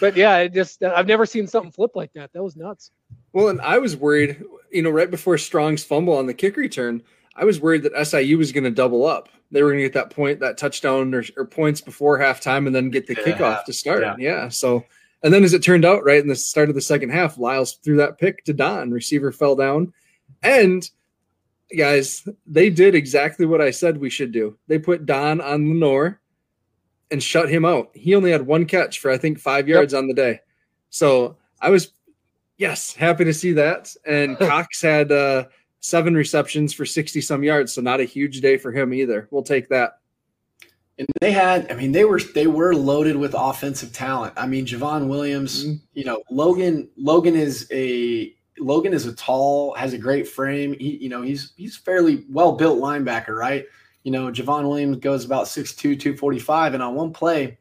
[0.00, 2.32] but yeah, it just I've never seen something flip like that.
[2.32, 2.92] That was nuts.
[3.32, 7.02] Well, and I was worried, you know, right before Strong's fumble on the kick return,
[7.34, 9.28] I was worried that SIU was going to double up.
[9.50, 12.74] They were going to get that point, that touchdown or, or points before halftime, and
[12.76, 13.36] then get the Yeah.
[13.36, 14.02] kickoff to start.
[14.02, 14.14] Yeah.
[14.16, 14.48] Yeah.
[14.48, 14.84] So,
[15.24, 17.72] and then as it turned out, right in the start of the second half, Lyles
[17.82, 18.92] threw that pick to Don.
[18.92, 19.92] Receiver fell down,
[20.44, 20.88] and
[21.76, 24.56] guys, they did exactly what I said we should do.
[24.66, 26.20] They put Don on Lenoir
[27.10, 27.90] and shut him out.
[27.94, 30.40] He only had one catch for I think five yards on the day.
[30.90, 31.92] So I was
[32.56, 33.94] yes, happy to see that.
[34.06, 35.44] And Cox had uh
[35.80, 39.28] seven receptions for 60 some yards, so not a huge day for him either.
[39.30, 39.98] We'll take that.
[40.98, 44.32] And they had, I mean, they were they were loaded with offensive talent.
[44.36, 45.80] I mean, Javon Williams, Mhm.
[45.92, 50.74] you know, Logan Logan is a Logan is a tall, has a great frame.
[50.78, 53.66] He, you know, he's he's fairly well built linebacker, right?
[54.04, 57.56] You know, Javon Williams goes about 6'2, 245, and on one play,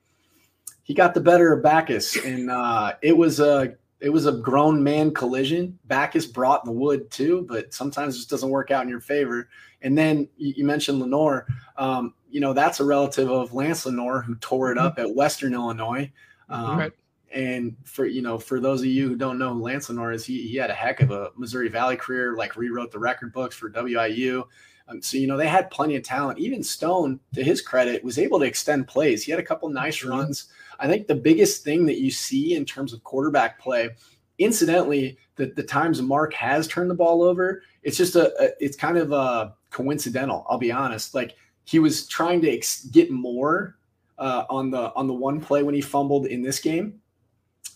[0.84, 4.84] he got the better of Backhaus, and uh, it was a it was a grown
[4.84, 5.80] man collision.
[5.88, 9.48] Backhaus brought the wood too, but sometimes it just doesn't work out in your favor.
[9.82, 11.48] And then you, you mentioned Lenoir.
[11.78, 15.54] Um, you know, that's a relative of Lance Lenoir who tore it up at Western
[15.54, 16.12] Illinois.
[16.50, 16.92] Um, Right.
[17.34, 20.26] And for you know, for those of you who don't know who Lance Lenoir is,
[20.26, 22.36] he, he had a heck of a Missouri Valley career.
[22.36, 24.44] Like rewrote the record books for WIU.
[24.88, 26.40] Um, so you know they had plenty of talent.
[26.40, 29.24] Even Stone, to his credit, was able to extend plays.
[29.24, 30.10] He had a couple nice Mhm.
[30.10, 30.46] runs.
[30.80, 33.92] I think the biggest thing that you see in terms of quarterback play,
[34.40, 38.76] incidentally, the, the times Mark has turned the ball over, it's just a, a it's
[38.78, 40.46] kind of a coincidental.
[40.50, 41.16] I'll be honest.
[41.16, 43.78] Like he was trying to ex- get more
[44.20, 47.00] uh, on the on the one play when he fumbled in this game.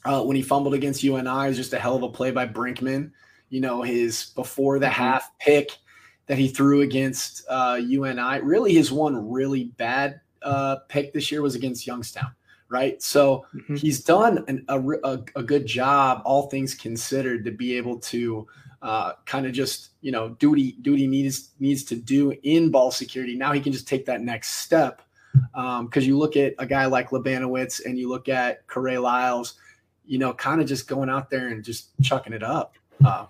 [0.06, 2.46] Uh, when he fumbled against UNI, it was just a hell of a play by
[2.48, 3.12] Brinkman.
[3.50, 4.92] You know his before the Mhm.
[4.92, 5.72] half pick
[6.28, 8.40] that he threw against uh, UNI.
[8.42, 12.30] Really, his one really bad uh, pick this year was against Youngstown,
[12.70, 13.02] right?
[13.02, 13.78] So Mhm.
[13.80, 18.48] he's done an, a, a, a good job, all things considered, to be able to
[18.82, 21.96] uh, kind of just you know do what he do what he needs needs to
[21.96, 23.36] do in ball security.
[23.36, 25.02] Now he can just take that next step
[25.82, 29.56] because you look at a guy like Labanowitz and you look at Corey Lyles,
[30.08, 32.76] you know, kind of just going out there and just chucking it up.
[33.04, 33.26] Uh,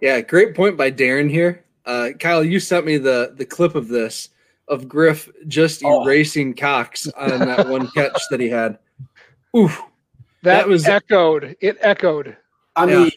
[0.00, 1.64] Yeah, great point by Darren here.
[1.84, 4.28] Uh, Kyle, you sent me the the clip of this
[4.68, 6.02] of Griff just Oh.
[6.04, 8.78] erasing Cox on that one catch that he had.
[9.56, 9.80] Oof.
[10.42, 11.56] That, That was- was echoed.
[11.60, 12.36] It echoed.
[12.74, 12.98] I Yeah.
[12.98, 13.10] mean,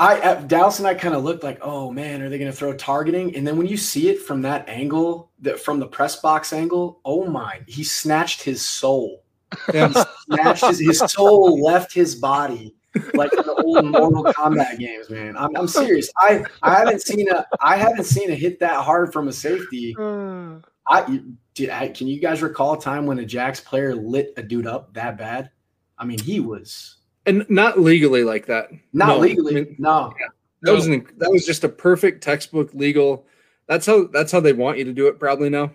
[0.00, 2.56] I uh, Dallas and I kind of looked like, oh man, are they going to
[2.56, 3.34] throw targeting?
[3.34, 7.00] And then when you see it from that angle, that from the press box angle,
[7.04, 9.24] oh my, he snatched his soul.
[9.72, 10.04] Yeah.
[10.24, 12.74] Snatched his, his soul left his body
[13.14, 15.36] like in the old Mortal Kombat games, man.
[15.36, 16.10] I'm, I'm serious.
[16.16, 19.94] I I haven't seen a I haven't seen a hit that hard from a safety.
[19.98, 20.56] Uh,
[20.90, 21.20] I,
[21.54, 24.66] did, I can you guys recall a time when a Jacks player lit a dude
[24.66, 25.50] up that bad?
[25.98, 26.96] I mean, he was
[27.26, 28.70] And not legally like that.
[28.92, 29.52] not No, legally.
[29.52, 30.14] I mean, no,
[30.62, 33.26] That was an, that was just a perfect textbook legal.
[33.66, 35.72] That's how that's how they want you to do it probably now.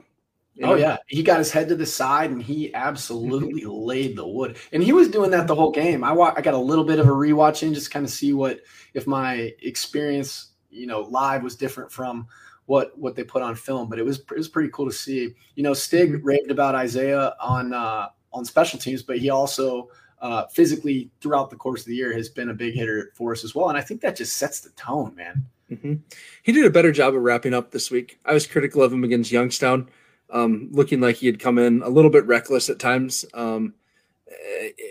[0.56, 4.28] You Oh yeah, he got his head to the side and he absolutely laid the
[4.28, 4.58] wood.
[4.72, 6.04] And he was doing that the whole game.
[6.04, 8.34] I wa- I got a little bit of a rewatch in just kind of see
[8.34, 8.62] what
[8.94, 12.28] if my experience, you know, live was different from
[12.68, 13.90] what what they put on film.
[13.90, 15.34] But it was it was pretty cool to see.
[15.56, 16.22] You know, Stig Mhm.
[16.24, 19.90] raved about Isaiah on uh, on special teams, but he also
[20.22, 23.44] uh, physically throughout the course of the year has been a big hitter for us
[23.44, 23.68] as well.
[23.70, 25.46] And I think that just sets the tone, man.
[25.70, 26.00] Mhm.
[26.44, 28.20] He did a better job of wrapping up this week.
[28.24, 29.90] I was critical of him against Youngstown.
[30.30, 33.26] Um, looking like he had come in a little bit reckless at times.
[33.34, 33.76] Um,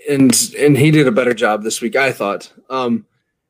[0.08, 2.52] and and he did a better job this week, I thought.
[2.70, 3.06] Um,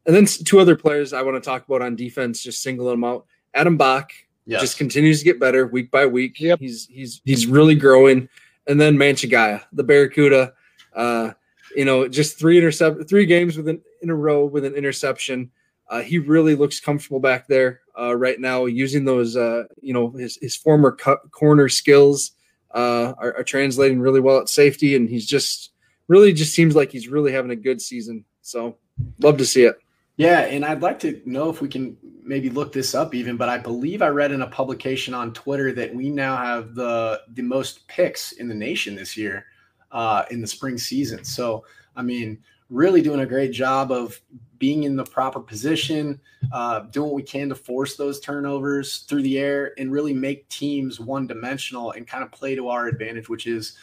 [0.06, 3.04] and then two other players I want to talk about on defense, just single them
[3.04, 3.26] out.
[3.54, 4.10] Adam Bach
[4.46, 4.60] yes.
[4.60, 6.40] just continues to get better week by week.
[6.40, 6.60] Yep.
[6.60, 8.28] He's he's he's really growing.
[8.66, 10.54] And then Manchagaya, the Barracuda,
[10.94, 11.32] uh,
[11.74, 15.50] you know, just three intercept three games with an in a row with an interception.
[15.88, 20.10] Uh, he really looks comfortable back there uh, right now, using those, uh, you know,
[20.10, 20.96] his, his former
[21.30, 22.32] corner skills
[22.74, 25.72] uh, are, are, translating really well at safety, and he's just
[26.08, 28.24] really just seems like he's really having a good season.
[28.40, 28.76] So,
[29.20, 29.78] love to see it.
[30.16, 33.48] Yeah, and I'd like to know if we can maybe look this up even, but
[33.48, 37.42] I believe I read in a publication on Twitter that we now have the the
[37.42, 39.46] most picks in the nation this year
[39.90, 41.24] uh, in the spring season.
[41.24, 41.64] So,
[41.96, 42.38] I mean,
[42.72, 44.20] really doing a great job of
[44.58, 46.20] being in the proper position,
[46.52, 50.48] uh, doing what we can to force those turnovers through the air and really make
[50.48, 53.76] teams one dimensional and kind of play to our advantage, which is,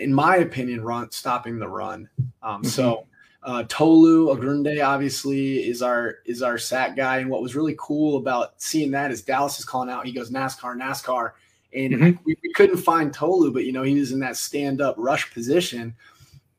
[0.00, 2.08] in my opinion, run stopping the run.
[2.42, 2.68] Um, mm-hmm.
[2.68, 3.06] So.
[3.46, 8.16] Uh, Tolu Ogunde obviously is our is our sack guy, and what was really cool
[8.16, 10.06] about seeing that is Dallas is calling out.
[10.06, 11.32] He goes NASCAR, NASCAR,
[11.74, 12.24] and mm-hmm.
[12.24, 15.30] we, we, couldn't find Tolu, but you know he was in that stand up rush
[15.34, 15.94] position,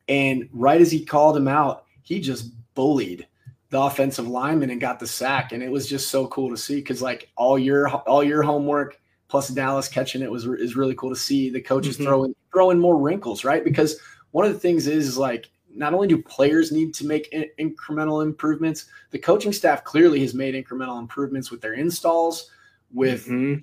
[0.08, 3.26] and right as he called him out, he just bullied
[3.70, 5.52] the offensive lineman and got the sack.
[5.52, 9.00] And it was just so cool to see because like all your all your homework
[9.28, 11.50] plus Dallas catching it was is really cool to see.
[11.50, 12.04] The coaches mm-hmm.
[12.04, 13.64] throwing throwing more wrinkles, right?
[13.64, 13.98] Because
[14.30, 17.50] one of the things is, is like not only do players need to make in-
[17.58, 22.50] incremental improvements, the coaching staff clearly has made incremental improvements with their installs,
[22.92, 23.62] with, mm-hmm.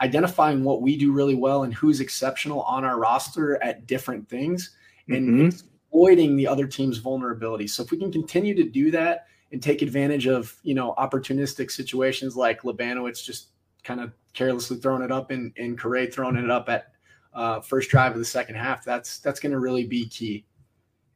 [0.00, 4.76] identifying what we do really well and who's exceptional on our roster at different things.
[5.08, 5.66] And mm-hmm
[5.96, 7.66] exploiting the other team's vulnerability.
[7.66, 11.70] So if we can continue to do that and take advantage of, you know, opportunistic
[11.70, 13.48] situations like Labanowitz just
[13.82, 16.92] kind of carelessly throwing it up and, and Correa throwing it up at
[17.32, 20.44] uh, first drive of the second half, that's that's going to really be key.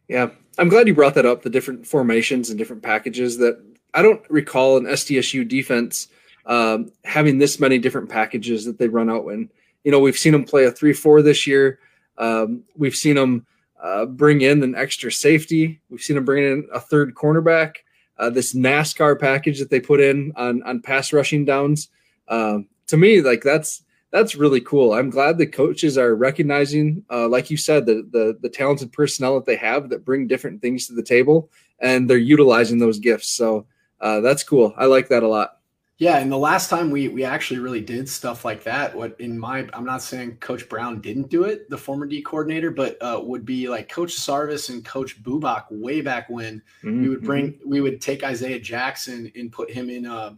[0.08, 1.42] Yeah, I'm glad you brought that up.
[1.42, 3.62] The different formations and different packages that
[3.92, 6.08] I don't recall an SDSU defense
[6.46, 9.50] um, having this many different packages that they run out when.
[9.84, 11.78] You know, we've seen them play a three-four this year.
[12.18, 13.46] Um, we've seen them
[13.82, 15.80] uh, bring in an extra safety.
[15.88, 17.76] We've seen them bring in a third cornerback.
[18.18, 21.88] Uh, this NASCAR package that they put in on on pass rushing downs.
[22.28, 22.58] Uh,
[22.88, 24.92] to me, like that's that's really cool.
[24.92, 29.36] I'm glad the coaches are recognizing, uh, like you said, the, the the talented personnel
[29.36, 33.28] that they have that bring different things to the table, and they're utilizing those gifts.
[33.28, 33.66] So
[34.00, 34.74] uh, that's cool.
[34.76, 35.59] I like that a lot.
[36.00, 39.38] Yeah, and the last time we we actually really did stuff like that, what in
[39.38, 43.20] my I'm not saying Coach Brown didn't do it, the former D coordinator, but uh,
[43.22, 47.02] would be like Coach Sarvis and Coach Bubak way back when mm-hmm.
[47.02, 47.68] we would bring mm-hmm.
[47.68, 50.32] we would take Isaiah Jackson and put him in uh,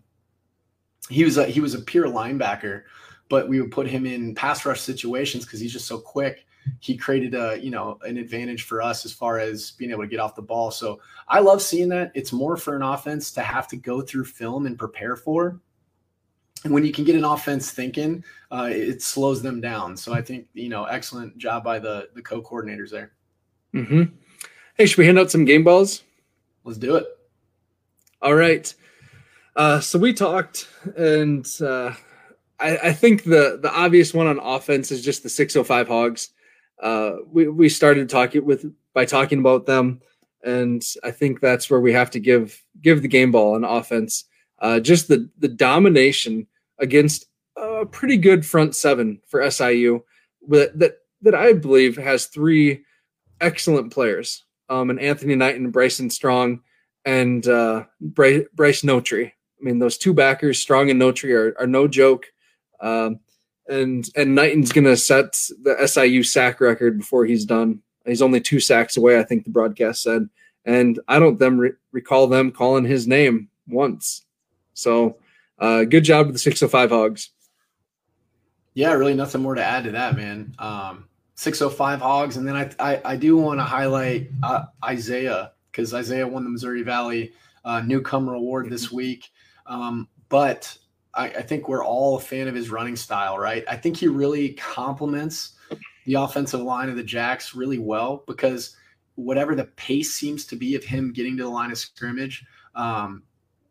[1.09, 2.83] he was a he was a pure linebacker,
[3.29, 6.45] but we would put him in pass rush situations because he's just so quick
[6.81, 10.09] he created a you know an advantage for us as far as being able to
[10.09, 10.71] get off the ball.
[10.71, 12.13] So I love seeing that.
[12.15, 15.61] It's more for an offense to have to go through film and prepare for.
[16.65, 19.97] And when you can get an offense thinking, uh, it slows them down.
[19.97, 23.13] So I think you know, excellent job by the the co coordinators there.
[23.75, 24.15] Mm-hmm.
[24.77, 26.03] Hey, should we hand out some game balls?
[26.65, 27.07] Let's do it.
[28.21, 28.73] All right.
[29.57, 31.93] Uh, so we talked, and uh,
[32.59, 36.31] I, I, think the the obvious one on offense is just the 605 Hogs
[36.83, 40.01] uh, we we started talking with by talking about them,
[40.43, 44.25] and I think that's where we have to give give the game ball on offense.
[44.59, 46.47] Uh, just the the domination
[46.79, 47.27] against
[47.57, 50.03] a pretty good front seven for SIU
[50.49, 52.85] that that that I believe has three
[53.41, 56.63] excellent players, um, and Anthony Knight and Bryson Strong
[57.05, 59.27] and uh, Bryce, Bryce Notree.
[59.27, 62.27] I mean, those two backers, Strong and Notree, are, are no joke.
[62.81, 63.21] Um,
[63.69, 65.33] and and Knighton's to set
[65.63, 67.83] the SIU sack record before he's done.
[68.05, 70.29] He's only two sacks away, I think the broadcast said,
[70.65, 74.25] and I don't them re- recall them calling his name once.
[74.75, 75.19] So,
[75.59, 77.31] uh, good job with the 605 Hogs.
[78.75, 80.55] Yeah, really nothing more to add to that, man.
[80.59, 85.95] Um, 605 Hogs, and then I I, I do want to highlight uh, Isaiah because
[85.95, 87.33] Isaiah won the Missouri Valley
[87.65, 89.31] uh, Newcomer Award this week.
[89.67, 90.77] Um, but
[91.15, 93.65] I, I, think we're all a fan of his running style, right?
[93.69, 95.55] I think he really complements
[96.07, 98.77] the offensive line of the Jacks really well because
[99.15, 102.45] whatever the pace seems to be of him getting to the line of scrimmage,
[102.75, 103.23] um,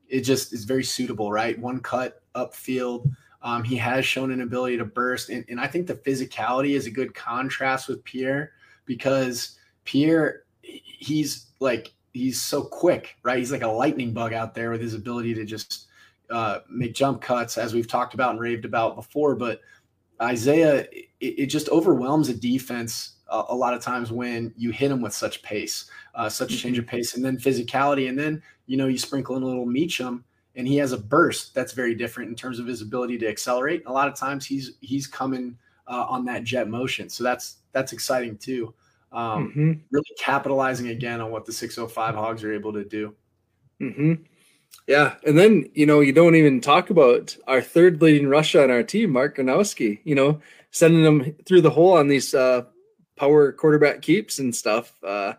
[0.08, 1.58] it just is very suitable, right?
[1.58, 3.12] One cut upfield.
[3.42, 6.86] Um, he has shown an ability to burst, and, and I think the physicality is
[6.86, 8.52] a good contrast with Pierre
[8.86, 13.40] because Pierre, he's like he's so quick, right?
[13.40, 15.88] He's like a lightning bug out there with his ability to just
[16.32, 19.36] uh, make jump cuts, as we've talked about and raved about before.
[19.36, 19.62] But
[20.22, 24.90] Isaiah, it, it just overwhelms a defense uh, a lot of times when you hit
[24.90, 28.42] them with such pace, uh, such a change of pace, and then physicality, and then
[28.68, 30.24] you know you sprinkle in a little Meacham,
[30.56, 33.84] and he has a burst that's very different in terms of his ability to accelerate.
[33.86, 35.58] A lot of times he's he's coming
[35.88, 38.74] uh, on that jet motion, so that's that's exciting too.
[39.14, 39.72] Um, mm-hmm.
[39.92, 43.16] Really capitalizing again on what the 605 Hogs are able to do.
[43.82, 44.24] Mm-hmm.
[44.88, 48.72] Yeah, and then you know you don't even talk about our third leading rusher on
[48.72, 50.00] our team, Mark Gronowski.
[50.04, 50.42] You know,
[50.72, 52.64] sending them through the hole on these uh,
[53.16, 54.94] power quarterback keeps and stuff.
[55.04, 55.34] Uh,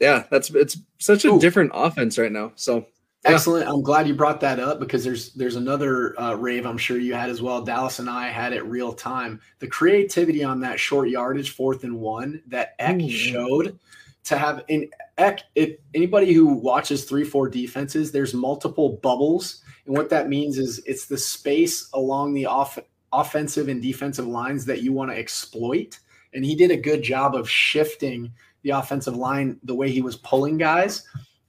[0.00, 1.40] yeah, that's it's such a Ooh.
[1.40, 2.52] different offense right now.
[2.56, 2.86] So
[3.24, 3.32] yeah.
[3.32, 3.68] excellent.
[3.68, 7.14] I'm glad you brought that up because there's there's another uh, rave I'm sure you
[7.14, 7.62] had as well.
[7.62, 9.40] Dallas and I had it real time.
[9.58, 13.78] The creativity on that short yardage, fourth and one, that Eck Ooh, showed
[14.24, 15.42] to have in Eck.
[15.54, 20.82] If anybody who watches three four defenses, there's multiple bubbles, and what that means is
[20.86, 22.78] it's the space along the off
[23.12, 25.98] offensive and defensive lines that you want to exploit
[26.32, 30.16] and he did a good job of shifting the offensive line the way he was
[30.16, 31.06] pulling guys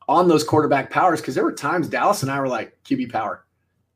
[0.08, 3.46] on those quarterback powers because there were times Dallas and I were like QB power,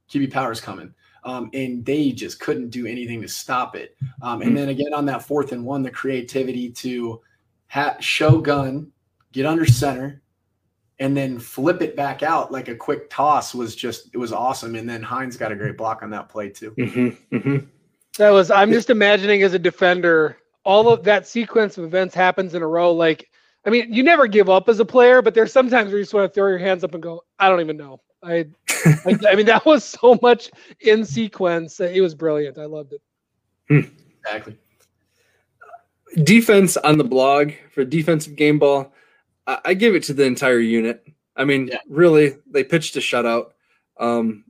[0.10, 0.94] QB power is coming.
[1.24, 3.98] Um, and they just couldn't do anything to stop it.
[4.22, 7.20] Um, and then again on that fourth and one, the creativity to
[7.68, 8.92] ha- show gun,
[9.32, 10.22] get under center,
[11.00, 14.76] and then flip it back out like a quick toss was just it was awesome.
[14.76, 16.72] And then Hines got a great block on that play too.
[16.72, 17.66] Mm-hmm, mm-hmm.
[18.18, 22.56] That was I'm just imagining as a defender all of that sequence of events happens
[22.56, 22.92] in a row.
[22.92, 23.30] Like,
[23.66, 26.14] I mean, you never give up as a player, but there's sometimes where you just
[26.14, 28.02] want to throw your hands up and go, I don't even know.
[28.24, 28.48] I,
[29.06, 30.50] I, I, mean, that was so much
[30.82, 31.80] in sequence.
[31.80, 32.58] It was brilliant.
[32.58, 33.02] I loved it.
[33.70, 33.92] Hmm.
[34.20, 34.58] Exactly.
[36.24, 38.94] Defense on the blog for defensive game ball.
[39.48, 41.06] I, I give it to the entire unit.
[41.36, 41.80] I mean, yeah.
[41.90, 43.52] really, they pitched a shutout.
[44.00, 44.46] Um,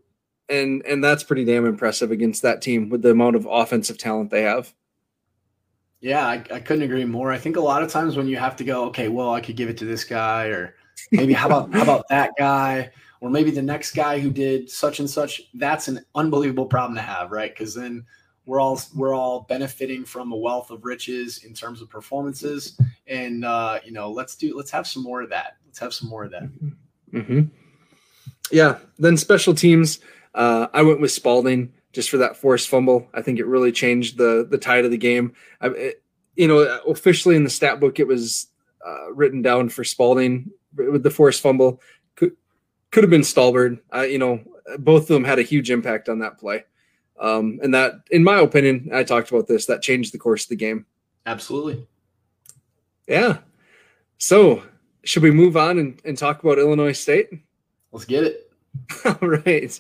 [0.50, 4.30] and and that's pretty damn impressive against that team with the amount of offensive talent
[4.30, 4.74] they have.
[6.02, 7.32] Yeah, I, I, couldn't agree more.
[7.32, 9.56] I think a lot of times when you have to go, okay, well, I could
[9.56, 10.76] give it to this guy, or
[11.12, 12.92] maybe how about how about that guy,
[13.22, 15.42] or maybe the next guy who did such and such.
[15.56, 17.52] That's an unbelievable problem to have, right?
[17.52, 18.06] Because then
[18.46, 23.44] we're all we're all benefiting from a wealth of riches in terms of performances, and
[23.44, 25.58] uh, you know, let's do let's have some more of that.
[25.66, 26.44] Let's have some more of that.
[27.12, 27.42] Mm-hmm.
[28.52, 28.78] Yeah.
[28.98, 30.00] Then special teams.
[30.34, 33.08] Uh, I went with Spalding just for that forced fumble.
[33.14, 35.34] I think it really changed the the tide of the game.
[35.62, 36.04] I, it,
[36.36, 38.48] you know, officially in the stat book, it was
[38.86, 41.82] uh, written down for Spalding with the forced fumble.
[42.16, 42.34] Could
[42.92, 43.80] could have been Stalbird.
[44.10, 44.42] You know,
[44.80, 46.66] both of them had a huge impact on that play.
[47.20, 49.66] Um, and that, in my opinion, I talked about this.
[49.66, 50.86] That changed the course of the game.
[51.26, 51.88] Absolutely.
[53.08, 53.38] Yeah.
[54.18, 54.64] So,
[55.04, 57.30] should we move on and, and talk about Illinois State?
[57.92, 58.52] Let's get it.
[59.06, 59.80] All right.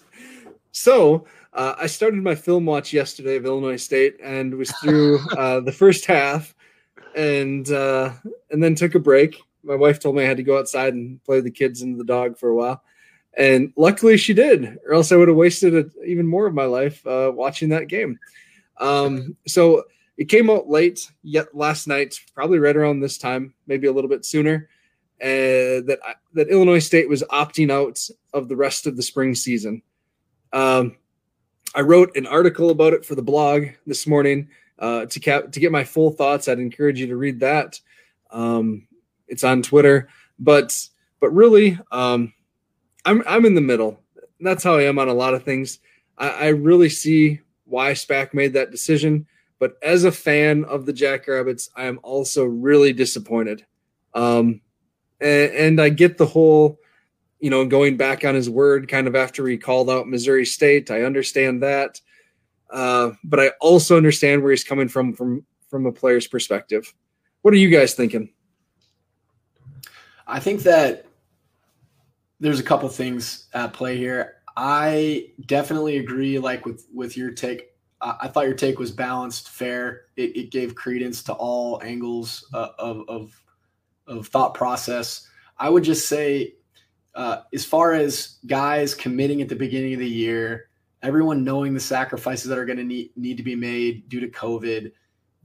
[0.72, 5.62] So, uh, I started my film watch yesterday of Illinois State and was through uh,
[5.62, 6.54] the first half,
[7.16, 8.12] and uh,
[8.52, 9.42] and then took a break.
[9.64, 12.04] My wife told me I had to go outside and play the kids and the
[12.04, 12.84] dog for a while,
[13.38, 16.66] and luckily she did, or else I would have wasted a, even more of my
[16.66, 18.20] life uh, watching that game.
[18.80, 19.84] Um, so
[20.18, 24.10] it came out late yet last night, probably right around this time, maybe a little
[24.10, 24.70] bit sooner.
[25.22, 26.00] Uh, that
[26.34, 28.00] that Illinois State was opting out
[28.34, 29.82] of the rest of the spring season.
[30.52, 30.98] Um,
[31.74, 34.50] I wrote an article about it for the blog this morning.
[34.78, 37.80] Uh, to cap to get my full thoughts, I'd encourage you to read that.
[38.30, 38.88] Um,
[39.28, 40.88] it's on Twitter, but
[41.22, 42.34] but really, um,
[43.06, 44.00] I'm I'm in the middle.
[44.40, 45.80] That's how I am on a lot of things.
[46.18, 49.26] I, I really see why Spack made that decision,
[49.60, 53.66] but as a fan of the Jackrabbits, I am also really disappointed.
[54.14, 54.62] Um,
[55.20, 56.80] and, and I get the whole
[57.40, 60.90] you know, going back on his word kind of after he called out Missouri State.
[60.90, 62.02] I understand that.
[62.72, 66.92] Uh, but I also understand where he's coming from from from a player's perspective.
[67.42, 68.32] What are you guys thinking?
[70.26, 71.06] I think that
[72.40, 74.36] there's a couple of things at play here.
[74.58, 77.72] I definitely agree, like with with your take.
[78.02, 80.04] I, thought your take was balanced, fair.
[80.16, 83.44] It, it gave credence to all angles uh, of, of
[84.08, 85.28] of thought process.
[85.58, 86.56] I would just say
[87.16, 90.70] uh, as far as guys committing at the beginning of the year,
[91.02, 94.28] everyone knowing the sacrifices that are going to need, need to be made due to
[94.28, 94.92] COVID,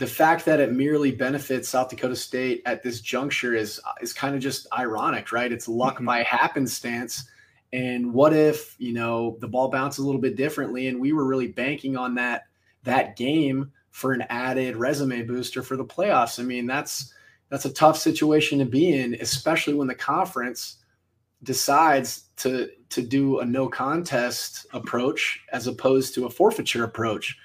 [0.01, 4.34] the fact that it merely benefits South Dakota State at this juncture is is kind
[4.34, 5.53] of just ironic, right?
[5.53, 6.07] It's luck mm-hmm.
[6.07, 7.28] by happenstance.
[7.74, 11.26] And what if you know the ball bounces a little bit differently, and we were
[11.26, 12.44] really banking on that
[12.82, 16.40] that game for an added resume booster for the playoffs?
[16.40, 17.12] I mean, that's
[17.51, 20.76] that's a tough situation to be in, especially when the conference
[21.42, 27.36] decides to to do a no contest approach as opposed to a forfeiture approach,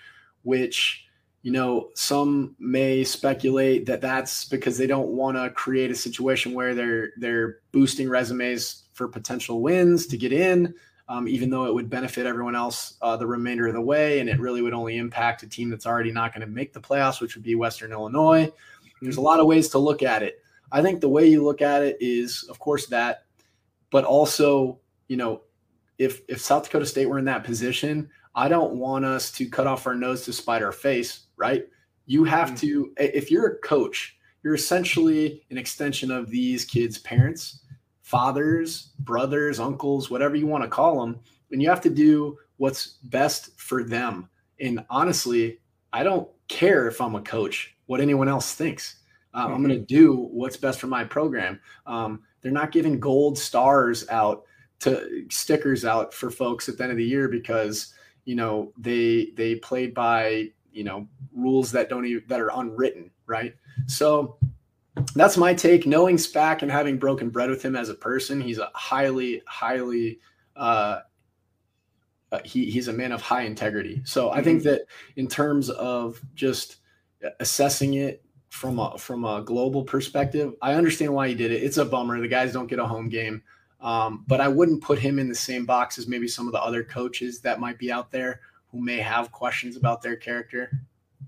[0.43, 1.04] which
[1.45, 6.55] you know, some may speculate that that's because they don't want to create a situation
[6.55, 10.73] where they're they're boosting resumes for potential wins to get in,
[11.07, 14.27] um, even though it would benefit everyone else uh, the remainder of the way, and
[14.27, 17.21] it really would only impact a team that's already not going to make the playoffs,
[17.21, 18.51] which would be Western Illinois.
[19.03, 20.41] There's a lot of ways to look at it.
[20.71, 23.25] I think the way you look at it is, of course, that,
[23.91, 24.79] but also,
[25.09, 25.43] you know,
[25.99, 29.67] if if South Dakota State were in that position, I don't want us to cut
[29.67, 31.67] off our nose to spite our face, right?
[32.05, 32.67] You have mm-hmm.
[32.67, 37.61] to, if you're a coach, you're essentially an extension of these kids' parents,
[38.01, 41.19] fathers, brothers, uncles, whatever you want to call them.
[41.51, 44.29] And you have to do what's best for them.
[44.59, 45.59] And honestly,
[45.91, 48.97] I don't care if I'm a coach, what anyone else thinks.
[49.33, 49.53] Um, mm-hmm.
[49.53, 51.59] I'm going to do what's best for my program.
[51.85, 54.43] Um, they're not giving gold stars out
[54.81, 57.93] to stickers out for folks at the end of the year because
[58.25, 63.09] you know they they played by you know rules that don't even that are unwritten
[63.25, 63.55] right?
[63.87, 64.37] So
[65.13, 65.85] that's my take.
[65.85, 70.19] Knowing Spack and having broken bread with him as a person he's a highly highly
[70.55, 70.99] uh,
[72.31, 74.01] uh he, he's a man of high integrity.
[74.05, 74.69] So i think mm-hmm.
[74.69, 74.81] that
[75.15, 76.77] in terms of just
[77.39, 81.63] assessing it from a from a global perspective i understand why he did it.
[81.63, 82.19] It's a bummer.
[82.19, 83.41] The guys don't get a home game.
[83.81, 86.61] Um, but I wouldn't put him in the same box as maybe some of the
[86.61, 88.39] other coaches that might be out there
[88.75, 90.69] who may have questions about their character.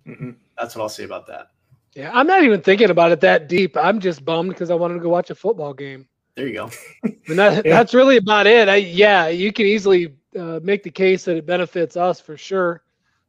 [0.05, 0.31] Mm-hmm.
[0.59, 1.51] That's what I'll say about that.
[1.95, 3.77] Yeah, I'm not even thinking about it that deep.
[3.77, 6.07] I'm just bummed because I wanted to go watch a football game.
[6.35, 6.69] There you go.
[7.03, 7.71] and that, yeah.
[7.71, 8.67] that's really about it.
[8.67, 12.83] I, yeah, you can easily uh, make the case that it benefits us for sure.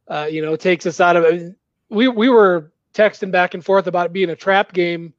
[0.09, 1.55] Uh, you know, takes us out of it.
[1.91, 5.15] We we were texting back and forth about it being a trap game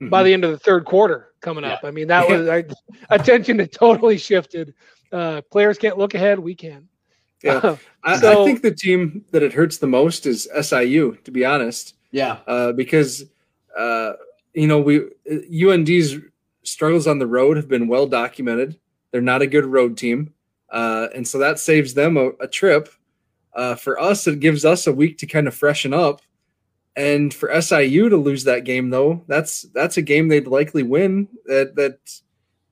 [0.00, 0.08] mm-hmm.
[0.08, 1.72] by the end of the third quarter coming yeah.
[1.72, 1.80] up.
[1.84, 2.64] I mean, that was our
[3.10, 4.72] attention had totally shifted.
[5.10, 6.88] Uh, players can't look ahead; we can.
[7.42, 11.16] Yeah, I, so, I, think the team that it hurts the most is SIU.
[11.24, 13.24] To be honest, yeah, uh, because
[13.78, 14.12] uh,
[14.54, 16.16] you know we UND's
[16.62, 18.78] struggles on the road have been well documented.
[19.10, 20.34] They're not a good road team,
[20.70, 22.88] uh, and so that saves them a, a trip.
[23.52, 26.22] Uh, for us, it gives us a week to kind of freshen up
[26.96, 31.28] and for SIU to lose that game, though, that's that's a game they'd likely win.
[31.46, 31.98] That that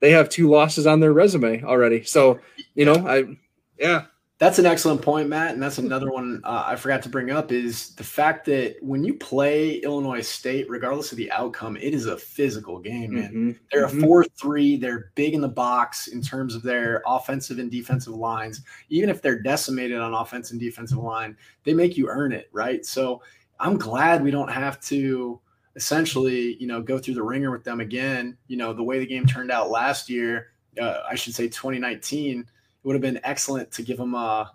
[0.01, 2.03] they have two losses on their resume already.
[2.03, 2.41] So
[2.75, 3.39] you know, I
[3.79, 4.07] yeah.
[4.39, 7.51] That's an excellent point, Matt, and that's another one uh, I forgot to bring up
[7.51, 12.07] is the fact that when you play Illinois State, regardless of the outcome, it is
[12.07, 13.29] a physical game, man.
[13.29, 13.51] Mm-hmm.
[13.73, 13.99] They're mm-hmm.
[13.99, 14.77] a four-three.
[14.77, 18.63] They're big in the box in terms of their offensive and defensive lines.
[18.91, 22.87] Even if they're decimated on offense and defensive line, they make you earn it, right?
[22.87, 23.21] So
[23.59, 25.41] I'm glad we don't have to
[25.75, 28.37] essentially, you know, go through the ringer with them again.
[28.47, 32.41] You know, the way the game turned out last year, uh, I should say 2019,
[32.41, 32.47] it
[32.89, 34.51] would have been excellent to give them a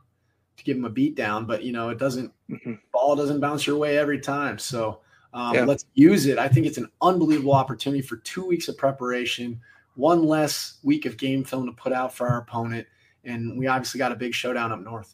[0.57, 2.73] to give them a beat down, but you know, it doesn't mm-hmm.
[2.91, 4.57] ball doesn't bounce your way every time.
[4.57, 5.01] So
[5.36, 5.65] um, yeah.
[5.65, 6.39] let's use it.
[6.39, 9.61] I think it's an unbelievable opportunity for two weeks of preparation,
[9.93, 12.88] one less week of game film to put out for our opponent,
[13.23, 15.13] and we obviously got a big showdown up north.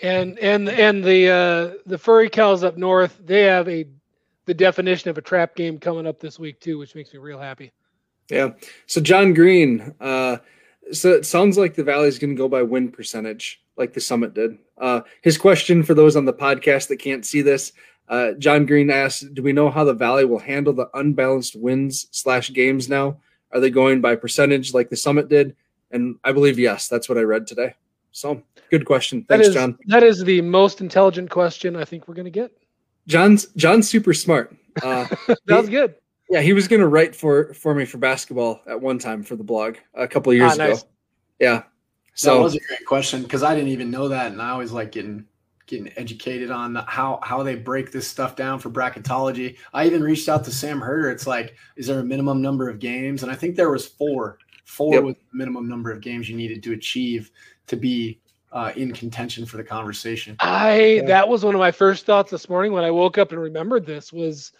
[0.00, 3.88] And and and the uh, the furry cows up north, they have a
[4.44, 7.40] the definition of a trap game coming up this week too, which makes me real
[7.40, 7.72] happy.
[8.30, 8.50] Yeah.
[8.86, 10.36] So John Green, uh,
[10.92, 14.00] so it sounds like the Valley is going to go by win percentage, like the
[14.00, 14.58] Summit did.
[14.78, 17.72] Uh, his question for those on the podcast that can't see this,
[18.08, 22.06] uh, John Green asked, "Do we know how the Valley will handle the unbalanced wins
[22.10, 23.18] slash games now?
[23.52, 25.56] Are they going by percentage like the Summit did?"
[25.90, 26.88] And I believe yes.
[26.88, 27.74] That's what I read today.
[28.12, 29.24] So good question.
[29.28, 29.78] Thanks, John.
[29.86, 32.52] That is the most intelligent question I think we're going to get.
[33.06, 34.54] John's John's super smart.
[34.82, 35.06] Uh,
[35.46, 35.94] that was good.
[36.30, 39.36] Yeah, he was going to write for for me for basketball at one time for
[39.36, 40.80] the blog a couple of years ah, nice.
[40.80, 40.90] ago.
[41.38, 41.62] Yeah.
[42.14, 44.72] So that was a great question because I didn't even know that, and I always
[44.72, 45.26] like getting
[45.66, 49.56] getting educated on how how they break this stuff down for bracketology.
[49.72, 51.10] I even reached out to Sam Herder.
[51.10, 53.22] It's like, is there a minimum number of games?
[53.22, 54.38] And I think there was four.
[54.64, 55.02] Four yep.
[55.02, 57.30] was the minimum number of games you needed to achieve
[57.66, 58.20] to be
[58.52, 60.36] uh, in contention for the conversation.
[60.40, 63.40] I that was one of my first thoughts this morning when I woke up and
[63.40, 64.52] remembered this was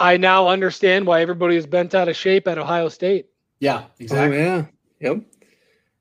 [0.00, 3.26] I now understand why everybody is bent out of shape at Ohio State.
[3.58, 4.38] Yeah, exactly.
[4.38, 4.64] Oh, yeah.
[5.00, 5.22] Yep.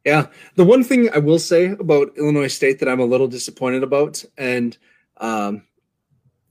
[0.06, 0.28] Yeah.
[0.56, 4.24] The one thing I will say about Illinois State that I'm a little disappointed about,
[4.38, 4.78] and
[5.18, 5.64] um,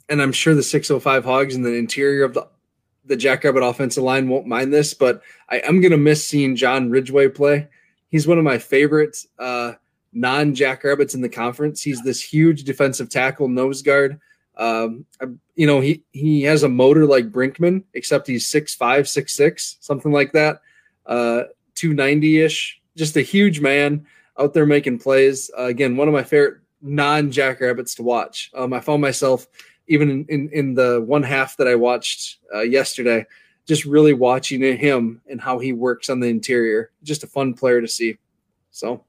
[0.09, 2.49] and I'm sure the 605 Hogs and the interior of the
[3.05, 7.29] the Jackrabbit offensive line won't mind this, but I am gonna miss seeing John Ridgeway
[7.29, 7.69] play
[8.09, 9.75] he's one of my favorite uh,
[10.13, 11.83] non Jackrabbits in the conference.
[11.83, 14.21] He's this huge defensive tackle, nose guard.
[14.59, 15.07] Um,
[15.55, 19.77] you know, he he has a motor like Brinkman, except he's six five, six six,
[19.81, 20.61] something like that.
[21.07, 21.45] Uh,
[21.75, 24.05] 290 ish, just a huge man
[24.39, 25.51] out there making plays.
[25.57, 28.51] Uh, again, one of my favorite non Jackrabbits to watch.
[28.55, 29.47] Um, I found myself
[29.87, 33.27] even in, in, in the one half that I watched uh, yesterday,
[33.67, 36.91] just really watching him and how he works on the interior.
[37.03, 38.19] Just a fun player to see.
[38.71, 39.05] So,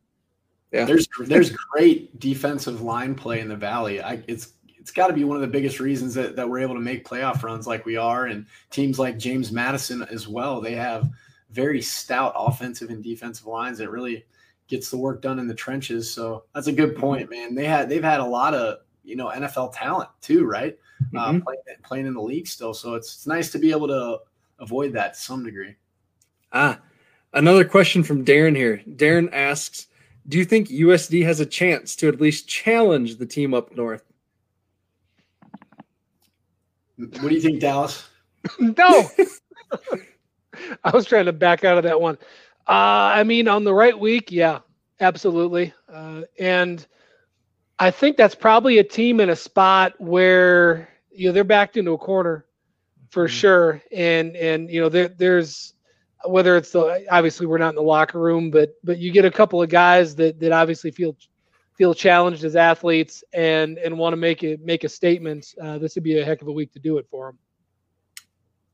[0.71, 4.01] yeah, there's there's great defensive line play in the Valley.
[4.01, 4.53] I, it's
[4.89, 7.07] it's got to be one of the biggest reasons that, that we're able to make
[7.07, 10.59] playoff runs like we are, and teams like James Madison as well.
[10.59, 11.11] They have
[11.51, 14.25] very stout offensive and defensive lines that really
[14.67, 16.11] gets the work done in the trenches.
[16.11, 17.53] So that's a good point, man.
[17.53, 20.75] They had they've had a lot of you know NFL talent too, right?
[21.15, 21.37] Uh, mm-hmm.
[21.37, 24.17] Uh, playing, playing in the league still, so it's it's nice to be able to
[24.57, 25.75] avoid that to some degree.
[26.51, 26.79] Ah,
[27.33, 28.81] another question from Darren here.
[28.89, 29.85] Darren asks,
[30.27, 34.03] "Do you think USD has a chance to at least challenge the team up north?"
[36.99, 38.07] What do you think, Dallas?
[38.59, 39.09] no.
[40.83, 42.17] I was trying to back out of that one.
[42.67, 44.59] Uh, I mean, on the right week, yeah,
[44.99, 45.73] absolutely.
[45.91, 46.85] Uh, and
[47.79, 51.93] I think that's probably a team in a spot where you know they're backed into
[51.93, 52.45] a corner
[53.09, 53.33] for mm-hmm.
[53.33, 53.81] sure.
[53.91, 55.73] And and you know there, there's
[56.25, 59.31] whether it's the obviously we're not in the locker room, but but you get a
[59.31, 61.15] couple of guys that that obviously feel
[61.79, 65.55] feel challenged as athletes and and want to make it make a statement.
[65.59, 67.39] Uh, this would be a heck of a week to do it for them.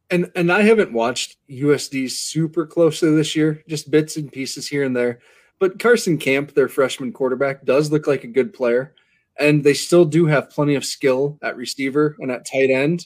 [0.10, 4.84] And and I haven't watched USD super closely this year, just bits and pieces here
[4.84, 5.20] and there.
[5.60, 8.95] But Carson Camp, their freshman quarterback, does look like a good player,
[9.39, 13.06] and they still do have plenty of skill at receiver and at tight end.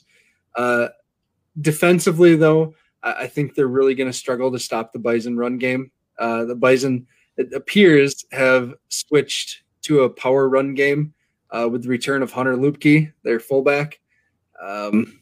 [0.55, 0.87] Uh,
[1.59, 2.73] defensively, though,
[3.03, 5.91] I think they're really going to struggle to stop the Bison run game.
[6.17, 7.05] Uh, the Bison,
[7.37, 11.15] it appears, have switched to a power run game
[11.49, 13.99] uh, with the return of Hunter Luepke, their fullback.
[14.61, 15.19] Um,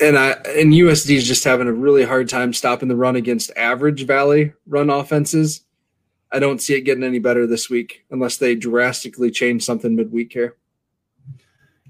[0.00, 3.50] and I and USD is just having a really hard time stopping the run against
[3.56, 5.64] average Valley run offenses.
[6.32, 10.32] I don't see it getting any better this week unless they drastically change something midweek
[10.32, 10.56] here.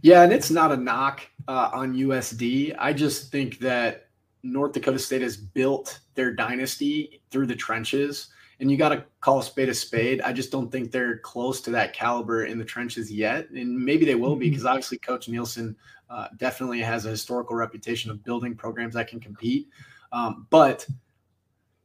[0.01, 2.74] Yeah, and it's not a knock uh, on USD.
[2.78, 4.09] I just think that
[4.42, 8.28] North Dakota State has built their dynasty through the trenches,
[8.61, 10.20] and you got to call a spade a spade.
[10.20, 14.04] I just don't think they're close to that caliber in the trenches yet, and maybe
[14.04, 14.68] they will be because mm-hmm.
[14.68, 15.74] obviously Coach Nielson
[16.11, 19.68] uh, definitely has a historical reputation of building programs that can compete.
[20.12, 20.86] Um, but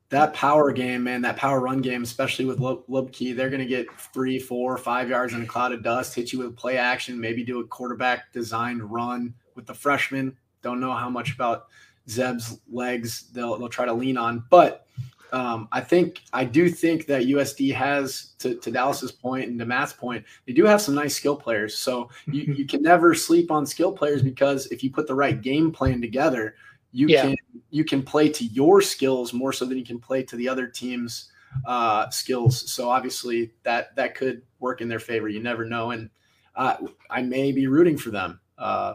[0.09, 3.91] that power game, man, that power run game, especially with Luepke, they're going to get
[4.13, 7.43] three, four, five yards in a cloud of dust, hit you with play action, maybe
[7.43, 10.35] do a quarterback designed run with the freshman.
[10.61, 11.67] Don't know how much about
[12.09, 14.43] Zeb's legs they'll, they'll try to lean on.
[14.49, 14.87] But
[15.31, 19.65] um, I think, I do think that USD has, to, to Dallas's point and to
[19.65, 21.77] Matt's point, they do have some nice skill players.
[21.77, 25.41] So you, you can never sleep on skill players because if you put the right
[25.41, 26.55] game plan together,
[26.95, 27.23] you yeah.
[27.23, 27.35] can
[27.71, 30.65] you can play to your skills more so than you can play to the other
[30.65, 31.29] team's
[31.65, 32.71] uh, skills.
[32.71, 35.27] So obviously that that could work in their favor.
[35.27, 36.09] You never know, and
[36.55, 36.77] uh,
[37.09, 38.93] I may be rooting for them, uh,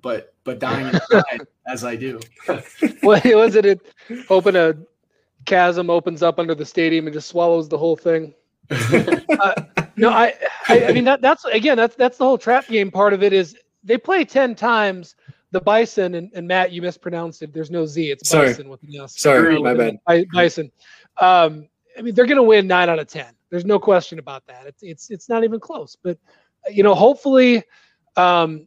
[0.00, 2.20] but but dying inside as I do.
[3.02, 3.80] what was it?
[4.28, 4.74] Hoping a
[5.44, 8.34] chasm opens up under the stadium and just swallows the whole thing.
[9.40, 9.62] Uh,
[9.96, 10.34] no, I,
[10.68, 13.32] I, I mean that that's again that's that's the whole trap game part of it
[13.32, 15.16] is they play ten times
[15.52, 17.52] the bison and, and, Matt, you mispronounced it.
[17.52, 18.10] There's no Z.
[18.10, 18.48] It's Sorry.
[18.48, 19.20] bison with an S.
[19.20, 19.98] Sorry, my bad.
[20.32, 20.72] Bison.
[21.18, 23.34] Um, I mean, they're going to win nine out of ten.
[23.50, 24.66] There's no question about that.
[24.66, 25.96] It's it's it's not even close.
[26.02, 26.18] But
[26.70, 27.64] you know, hopefully,
[28.16, 28.66] um,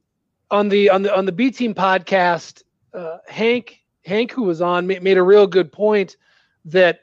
[0.51, 2.61] on the on the on the B Team podcast,
[2.93, 6.17] uh, Hank Hank, who was on, made, made a real good point
[6.66, 7.01] that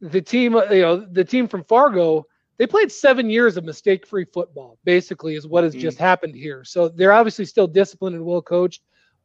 [0.00, 2.26] the team, you know, the team from Fargo
[2.60, 5.80] they played seven years of mistake free football, basically, is what has mm.
[5.80, 6.62] just happened here.
[6.62, 8.82] So they're obviously still disciplined and well coached,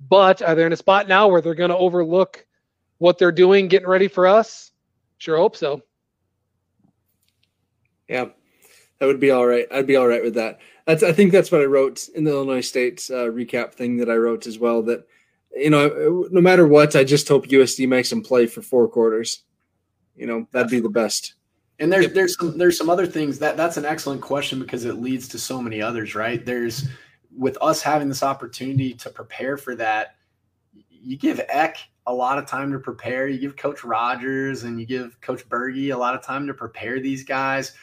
[0.07, 2.45] but are they in a spot now where they're going to overlook
[2.99, 4.71] what they're doing, getting ready for us?
[5.17, 5.81] Sure hope so.
[8.07, 8.27] Yeah,
[8.99, 9.67] that would be all right.
[9.69, 10.61] I'd be all right with that.
[10.88, 14.09] That's I think that's what I wrote in the Illinois State uh, recap thing that
[14.09, 14.81] I wrote as well.
[14.83, 15.05] That
[15.55, 19.43] you know, no matter what, I just hope USD makes them play for four quarters.
[20.15, 21.35] You know, that'd be the best.
[21.79, 24.95] And there's there's some there's some other things that that's an excellent question because it
[24.95, 26.45] leads to so many others, right?
[26.45, 26.87] There's
[27.35, 30.15] with us having this opportunity to prepare for that,
[30.89, 31.77] you give Eck
[32.07, 33.27] a lot of time to prepare.
[33.27, 36.99] You give Coach Rogers and you give Coach Berge a lot of time to prepare
[36.99, 37.73] these guys.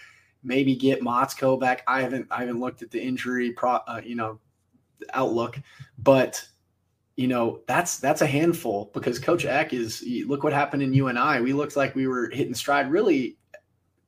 [0.43, 1.83] Maybe get Motzko back.
[1.87, 4.39] I haven't I haven't looked at the injury pro, uh, you know
[5.13, 5.61] outlook,
[5.99, 6.43] but
[7.17, 11.41] you know that's that's a handful because Coach Eck is look what happened in UNI.
[11.43, 13.37] We looked like we were hitting stride really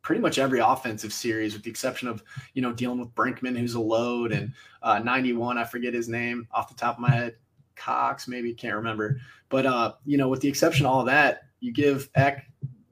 [0.04, 3.74] pretty much every offensive series, with the exception of you know dealing with Brinkman, who's
[3.74, 4.52] a load, and
[4.82, 5.58] uh, 91.
[5.58, 7.36] I forget his name off the top of my head.
[7.74, 9.20] Cox, maybe can't remember.
[9.48, 12.46] But uh, you know, with the exception of all that, you give Eck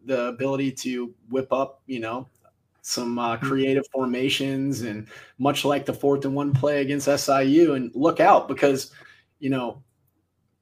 [0.04, 2.28] the ability to whip up, you know,
[2.80, 3.46] some uh, mm-hmm.
[3.46, 5.06] creative formations, and
[5.38, 7.74] much like the fourth and one play against SIU.
[7.74, 8.90] And look out because
[9.38, 9.82] you know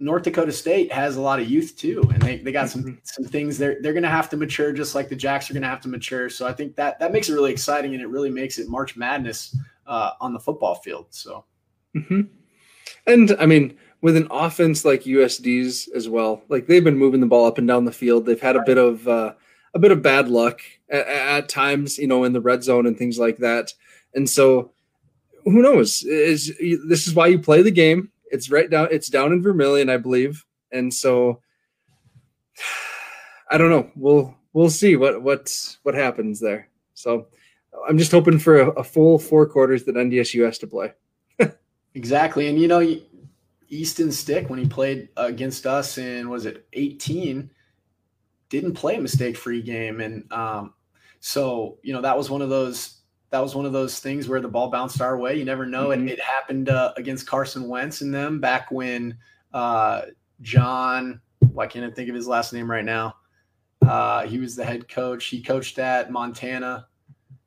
[0.03, 2.99] North Dakota State has a lot of youth too, and they, they got some mm-hmm.
[3.03, 5.63] some things they're they're going to have to mature just like the Jacks are going
[5.63, 6.31] to have to mature.
[6.31, 8.97] So I think that that makes it really exciting, and it really makes it March
[8.97, 9.55] Madness
[9.87, 11.07] uh, on the football field.
[11.11, 11.45] So,
[11.95, 12.23] mm-hmm.
[13.07, 17.27] and I mean, with an offense like USD's as well, like they've been moving the
[17.27, 18.25] ball up and down the field.
[18.25, 19.35] They've had a bit of uh,
[19.75, 22.97] a bit of bad luck at, at, times, you know, in the red zone and
[22.97, 23.75] things like that.
[24.15, 24.73] And so,
[25.45, 26.03] who knows?
[26.05, 26.57] Is
[26.89, 28.11] this is why you play the game?
[28.31, 28.89] It's right down.
[28.91, 30.45] It's down in Vermillion, I believe.
[30.73, 31.41] And so,
[33.51, 33.91] I don't know.
[33.97, 36.69] We'll we'll see what what what happens there.
[36.95, 37.27] So,
[37.89, 40.93] I'm just hoping for a, a full four quarters that NDSU has to play.
[41.95, 42.81] exactly, and you know,
[43.69, 47.51] Easton Stick when he played against us in was it 18
[48.49, 50.75] didn't play a mistake free game and um,
[51.21, 53.00] so you know that was one of those
[53.31, 55.89] that was one of those things where the ball bounced our way you never know
[55.89, 56.09] mm-hmm.
[56.09, 59.17] it, it happened uh, against Carson Wentz and them back when
[59.53, 60.03] uh,
[60.41, 61.21] John
[61.53, 63.17] why can't I think of his last name right now
[63.87, 66.87] uh, he was the head coach he coached at Montana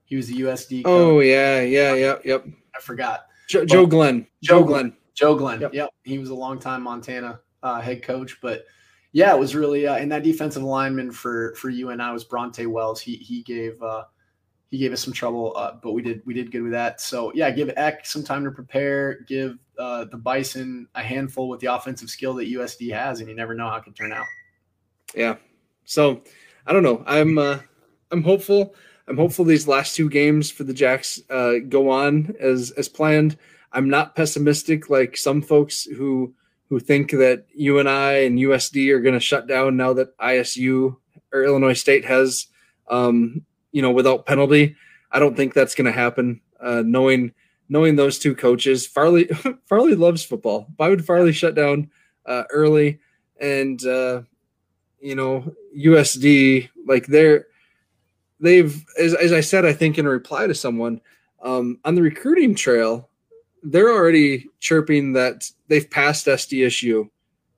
[0.06, 0.92] he was the USD coach.
[0.92, 5.62] oh yeah yeah yeah yep I forgot Joe, Joe Glenn Joe, Glenn Joe Glenn.
[5.62, 5.74] Yep.
[5.74, 5.90] yep.
[6.04, 8.66] He was a longtime Montana uh, head coach, but
[9.12, 12.24] yeah, it was really uh, in that defensive lineman for for you and I was
[12.24, 13.00] Bronte Wells.
[13.00, 14.06] He he gave uh,
[14.74, 17.00] he gave us some trouble, uh, but we did we did good with that.
[17.00, 19.20] So yeah, give Eck some time to prepare.
[19.28, 23.36] Give uh, the Bison a handful with the offensive skill that USD has, and you
[23.36, 24.26] never know how it can turn out.
[25.16, 25.36] Yeah.
[25.86, 26.24] So
[26.66, 27.04] I don't know.
[27.06, 27.60] I'm uh,
[28.10, 28.74] I'm hopeful.
[29.08, 33.38] I'm hopeful these last two games for the Jacks uh, go on as as planned.
[33.74, 36.34] I'm not pessimistic like some folks who
[36.70, 40.98] who think that UNI and USD are going to shut down now that ISU
[41.32, 42.48] or Illinois State has,
[42.88, 44.78] um, you know, without penalty.
[45.12, 46.40] I don't think that's going to happen.
[46.62, 47.34] Uh, knowing
[47.68, 49.26] knowing those two coaches, Farley
[49.66, 50.68] Farley loves football.
[50.78, 51.90] Why would Farley shut down
[52.26, 53.00] uh, early?
[53.42, 54.22] And uh,
[55.02, 57.48] you know, USD like they're
[58.40, 61.02] they've as, as I said, I think in reply to someone
[61.44, 63.10] um, on the recruiting trail,
[63.64, 67.10] they're already chirping that they've passed SDSU.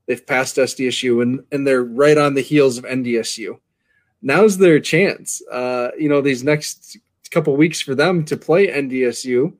[0.08, 3.60] They've passed SDSU and, and they're right on the heels of NDSU.
[4.26, 5.40] Now's their chance.
[5.52, 6.98] Uh, you know, these next
[7.30, 9.54] couple weeks for them to play NDSU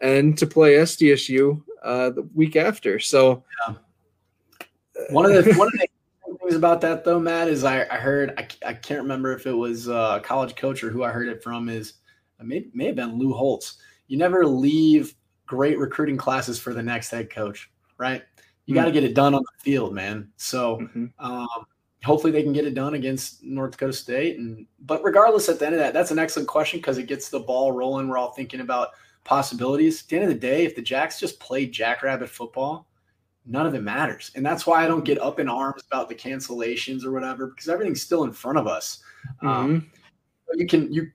[0.00, 3.00] and to play SDSU uh, the week after.
[3.00, 3.74] So, yeah.
[5.10, 5.88] one of the one of the
[6.38, 9.52] things about that though, Matt, is I, I heard I, I can't remember if it
[9.52, 11.94] was a college coach or who I heard it from is
[12.38, 13.78] it may may have been Lou Holtz.
[14.06, 15.16] You never leave
[15.46, 18.22] great recruiting classes for the next head coach, right?
[18.66, 18.82] You mm-hmm.
[18.82, 20.30] got to get it done on the field, man.
[20.36, 21.06] So mm-hmm.
[21.18, 21.66] um,
[22.04, 24.38] hopefully they can get it done against North Dakota State.
[24.38, 27.28] And but regardless, at the end of that, that's an excellent question because it gets
[27.28, 28.08] the ball rolling.
[28.08, 28.90] We're all thinking about
[29.24, 30.02] possibilities.
[30.02, 32.88] At the end of the day, if the Jacks just played Jackrabbit football,
[33.46, 34.32] none of it matters.
[34.34, 37.68] And that's why I don't get up in arms about the cancellations or whatever because
[37.68, 39.02] everything's still in front of us.
[39.42, 39.74] Um, mm-hmm.
[39.74, 39.90] Um,
[40.54, 41.10] you can you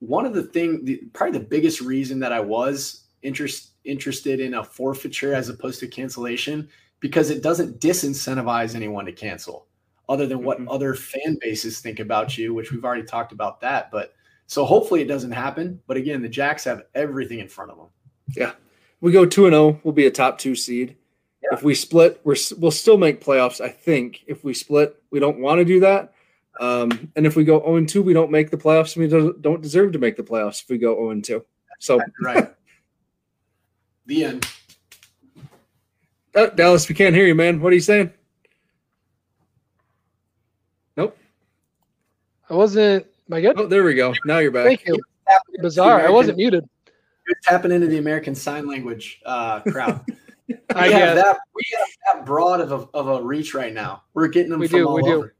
[0.00, 4.54] one of the thing the, probably the biggest reason that I was interest interested in
[4.54, 6.68] a forfeiture as opposed to cancellation
[7.00, 9.66] because it doesn't disincentivize anyone to cancel
[10.08, 10.68] other than what mm-hmm.
[10.68, 14.14] other fan bases think about you which we've already talked about that but
[14.46, 17.86] so hopefully it doesn't happen but again the jacks have everything in front of them
[18.36, 18.52] yeah
[19.00, 20.96] we go 2 and 0 we'll be a top 2 seed
[21.42, 21.56] yeah.
[21.56, 25.38] if we split we're we'll still make playoffs i think if we split we don't
[25.38, 26.12] want to do that
[26.60, 29.92] um, and if we go 0 2 we don't make the playoffs we don't deserve
[29.92, 31.44] to make the playoffs if we go 0 2
[31.80, 32.54] so right
[34.06, 34.46] the end.
[36.34, 37.60] Oh, Dallas, we can't hear you, man.
[37.60, 38.12] What are you saying?
[40.96, 41.16] Nope.
[42.50, 43.06] I wasn't.
[43.28, 43.58] Am I good?
[43.58, 44.14] Oh, there we go.
[44.24, 44.66] Now you're back.
[44.66, 44.98] Thank you.
[45.60, 46.06] Bizarre.
[46.06, 46.68] I wasn't muted.
[47.26, 50.04] You're tapping into the American Sign Language uh, crowd.
[50.74, 51.38] I have that.
[51.54, 54.02] We have that broad of a, of a reach right now.
[54.12, 55.34] We're getting them we from do, all we over.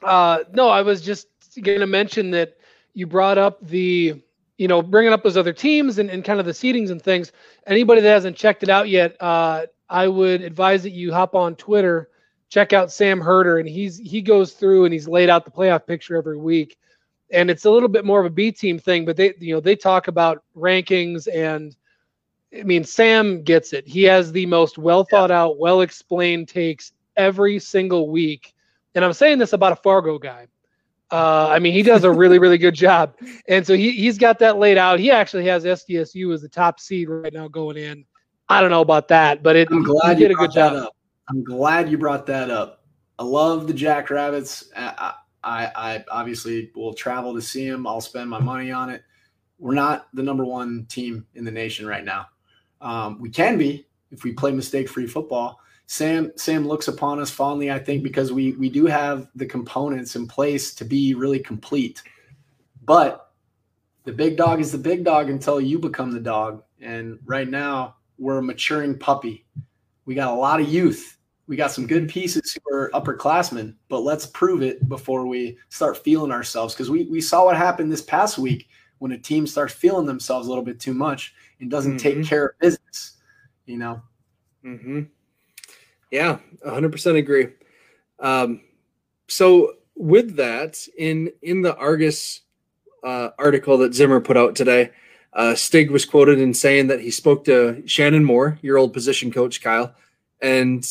[0.00, 0.06] Do.
[0.06, 1.28] Uh, no, I was just
[1.62, 2.56] going to mention that
[2.94, 4.20] you brought up the
[4.60, 7.32] you know, bringing up those other teams and, and kind of the seedings and things.
[7.66, 11.56] Anybody that hasn't checked it out yet, uh, I would advise that you hop on
[11.56, 12.10] Twitter,
[12.50, 15.86] check out Sam Herder, and he's he goes through and he's laid out the playoff
[15.86, 16.76] picture every week.
[17.32, 19.60] And it's a little bit more of a B team thing, but they you know
[19.60, 21.74] they talk about rankings and
[22.56, 23.86] I mean Sam gets it.
[23.86, 28.54] He has the most well thought out, well explained takes every single week.
[28.94, 30.48] And I'm saying this about a Fargo guy.
[31.12, 33.16] Uh, I mean, he does a really, really good job.
[33.48, 35.00] And so he, he's got that laid out.
[35.00, 38.04] He actually has SDSU as the top seed right now going in.
[38.48, 40.74] I don't know about that, but it, I'm glad you did a good job.
[40.74, 40.96] Up.
[41.30, 42.82] I'm glad you brought that up.
[43.18, 44.70] I love the Jackrabbits.
[44.76, 45.14] I,
[45.44, 47.86] I, I obviously will travel to see them.
[47.86, 49.02] I'll spend my money on it.
[49.58, 52.26] We're not the number one team in the nation right now.
[52.80, 55.60] Um, we can be if we play mistake-free football.
[55.86, 60.16] Sam Sam looks upon us fondly, I think, because we we do have the components
[60.16, 62.02] in place to be really complete.
[62.84, 63.32] But
[64.04, 66.62] the big dog is the big dog until you become the dog.
[66.80, 69.46] And right now, we're a maturing puppy.
[70.06, 71.18] We got a lot of youth.
[71.50, 75.98] We got some good pieces who are upperclassmen, but let's prove it before we start
[75.98, 76.74] feeling ourselves.
[76.74, 80.46] Because we, we saw what happened this past week when a team starts feeling themselves
[80.46, 82.20] a little bit too much and doesn't mm-hmm.
[82.20, 83.16] take care of business,
[83.66, 84.00] you know?
[84.64, 85.00] Mm-hmm.
[86.12, 87.48] Yeah, 100% agree.
[88.20, 88.60] Um,
[89.26, 92.42] so with that, in in the Argus
[93.02, 94.92] uh, article that Zimmer put out today,
[95.32, 99.32] uh, Stig was quoted in saying that he spoke to Shannon Moore, your old position
[99.32, 99.96] coach, Kyle,
[100.40, 100.86] and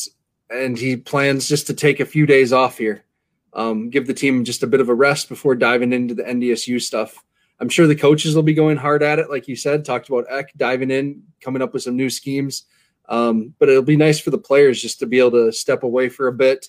[0.50, 3.04] and he plans just to take a few days off here,
[3.52, 6.80] um, give the team just a bit of a rest before diving into the NDSU
[6.80, 7.22] stuff.
[7.60, 9.84] I'm sure the coaches will be going hard at it, like you said.
[9.84, 12.64] Talked about Eck diving in, coming up with some new schemes.
[13.08, 16.08] Um, but it'll be nice for the players just to be able to step away
[16.08, 16.68] for a bit.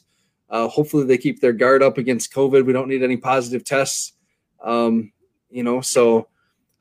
[0.50, 2.66] Uh, hopefully, they keep their guard up against COVID.
[2.66, 4.14] We don't need any positive tests.
[4.62, 5.14] Um,
[5.50, 6.28] you know, so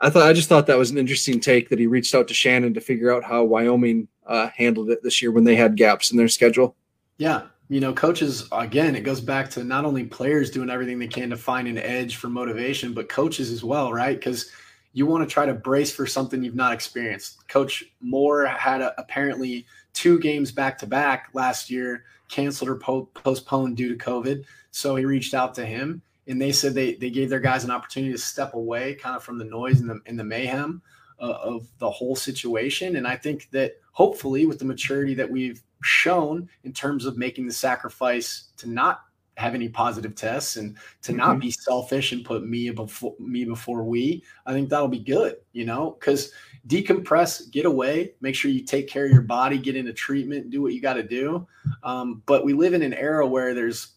[0.00, 2.34] I thought I just thought that was an interesting take that he reached out to
[2.34, 6.10] Shannon to figure out how Wyoming uh, handled it this year when they had gaps
[6.10, 6.74] in their schedule.
[7.20, 11.06] Yeah, you know, coaches again, it goes back to not only players doing everything they
[11.06, 14.18] can to find an edge for motivation, but coaches as well, right?
[14.18, 14.50] Because
[14.94, 17.46] you want to try to brace for something you've not experienced.
[17.46, 23.10] Coach Moore had a, apparently two games back to back last year, canceled or po-
[23.12, 24.42] postponed due to COVID.
[24.70, 27.70] So he reached out to him and they said they they gave their guys an
[27.70, 30.80] opportunity to step away kind of from the noise and the, and the mayhem
[31.20, 35.62] uh, of the whole situation and i think that hopefully with the maturity that we've
[35.82, 39.02] shown in terms of making the sacrifice to not
[39.36, 41.18] have any positive tests and to mm-hmm.
[41.18, 45.36] not be selfish and put me before me before we i think that'll be good
[45.52, 46.32] you know because
[46.66, 50.60] decompress get away make sure you take care of your body get into treatment do
[50.60, 51.46] what you got to do
[51.84, 53.92] um, but we live in an era where there's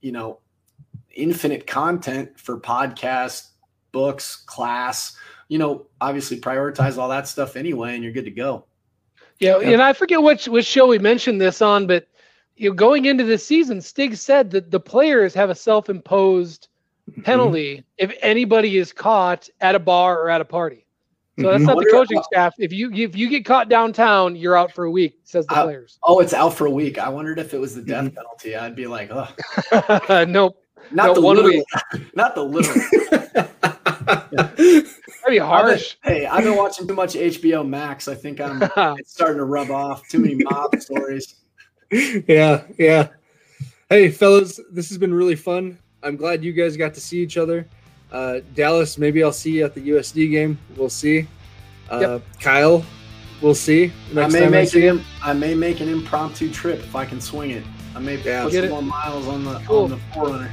[0.00, 0.38] you know
[1.16, 3.50] infinite content for podcasts,
[3.92, 5.16] books, class.
[5.48, 8.66] You know, obviously prioritize all that stuff anyway, and you're good to go.
[9.38, 9.70] Yeah, yeah.
[9.70, 12.08] and I forget which which show we mentioned this on, but
[12.56, 16.68] you know, going into the season, Stig said that the players have a self-imposed
[17.10, 17.22] mm-hmm.
[17.22, 17.84] penalty mm-hmm.
[17.98, 20.86] if anybody is caught at a bar or at a party.
[21.38, 21.50] So mm-hmm.
[21.50, 22.54] that's not the coaching staff.
[22.58, 25.18] If you if you get caught downtown, you're out for a week.
[25.24, 25.98] Says the uh, players.
[26.02, 26.98] Oh, it's out for a week.
[26.98, 28.14] I wondered if it was the death mm-hmm.
[28.14, 28.56] penalty.
[28.56, 30.24] I'd be like, oh.
[30.28, 30.62] nope.
[30.92, 31.64] Not no, the week.
[32.14, 32.74] Not the little.
[35.26, 35.96] That'd be harsh.
[36.04, 38.06] Been, hey, I've been watching too much HBO Max.
[38.06, 38.62] I think I'm
[38.96, 40.06] it's starting to rub off.
[40.08, 41.34] Too many mob stories.
[41.90, 43.08] Yeah, yeah.
[43.90, 45.78] Hey, fellas, this has been really fun.
[46.04, 47.66] I'm glad you guys got to see each other.
[48.12, 50.58] Uh, Dallas, maybe I'll see you at the USD game.
[50.76, 51.26] We'll see.
[51.90, 52.22] Uh, yep.
[52.40, 52.84] Kyle,
[53.42, 53.92] we'll see.
[54.16, 57.50] I may make I an, I may make an impromptu trip if I can swing
[57.50, 57.64] it.
[57.96, 58.70] I may yeah, put some it.
[58.70, 59.84] more miles on the cool.
[59.84, 60.50] on the 4Runner.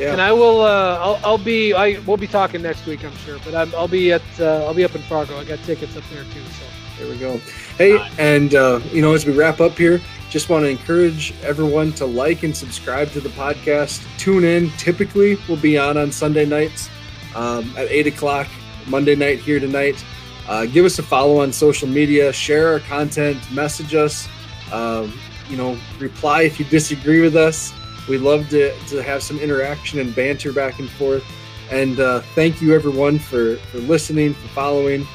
[0.00, 0.12] Yeah.
[0.12, 0.62] And I will.
[0.62, 1.74] Uh, I'll, I'll be.
[1.74, 3.38] I we'll be talking next week, I'm sure.
[3.44, 4.22] But i will be at.
[4.40, 5.38] Uh, I'll be up in Fargo.
[5.38, 6.42] I got tickets up there too.
[6.42, 6.64] So
[6.98, 7.36] there we go.
[7.76, 11.92] Hey, and uh, you know, as we wrap up here, just want to encourage everyone
[11.94, 14.02] to like and subscribe to the podcast.
[14.16, 14.70] Tune in.
[14.78, 16.88] Typically, we'll be on on Sunday nights
[17.34, 18.48] um, at eight o'clock.
[18.86, 20.02] Monday night here tonight.
[20.48, 22.32] Uh, give us a follow on social media.
[22.32, 23.38] Share our content.
[23.52, 24.28] Message us.
[24.72, 25.12] Um,
[25.50, 27.74] you know, reply if you disagree with us.
[28.08, 31.24] We love to, to have some interaction and banter back and forth.
[31.70, 35.06] And uh, thank you, everyone, for, for listening, for following,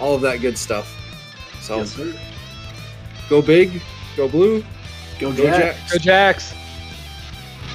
[0.00, 1.00] all of that good stuff.
[1.60, 1.98] So, yes,
[3.28, 3.82] go big,
[4.16, 4.62] go blue,
[5.18, 5.58] go, go Jacks.
[5.58, 5.92] Jacks.
[5.92, 6.54] Go Jacks.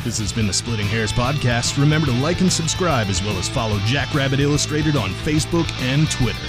[0.04, 1.78] This has been the Splitting Hairs Podcast.
[1.78, 6.40] Remember to like and subscribe, as well as follow Jackrabbit Illustrated on Facebook and Twitter.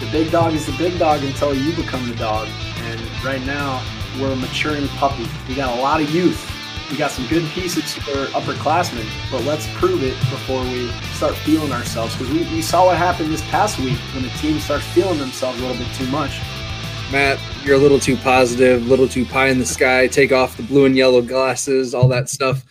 [0.00, 2.48] The big dog is the big dog until you become the dog.
[2.78, 3.84] And right now,
[4.18, 5.26] we're a maturing puppy.
[5.48, 6.46] We got a lot of youth.
[6.90, 11.70] We got some good pieces for upperclassmen, but let's prove it before we start feeling
[11.70, 12.16] ourselves.
[12.16, 15.60] Because we, we saw what happened this past week when the team starts feeling themselves
[15.60, 16.40] a little bit too much.
[17.12, 20.08] Matt, you're a little too positive, a little too pie in the sky.
[20.08, 22.64] Take off the blue and yellow glasses, all that stuff.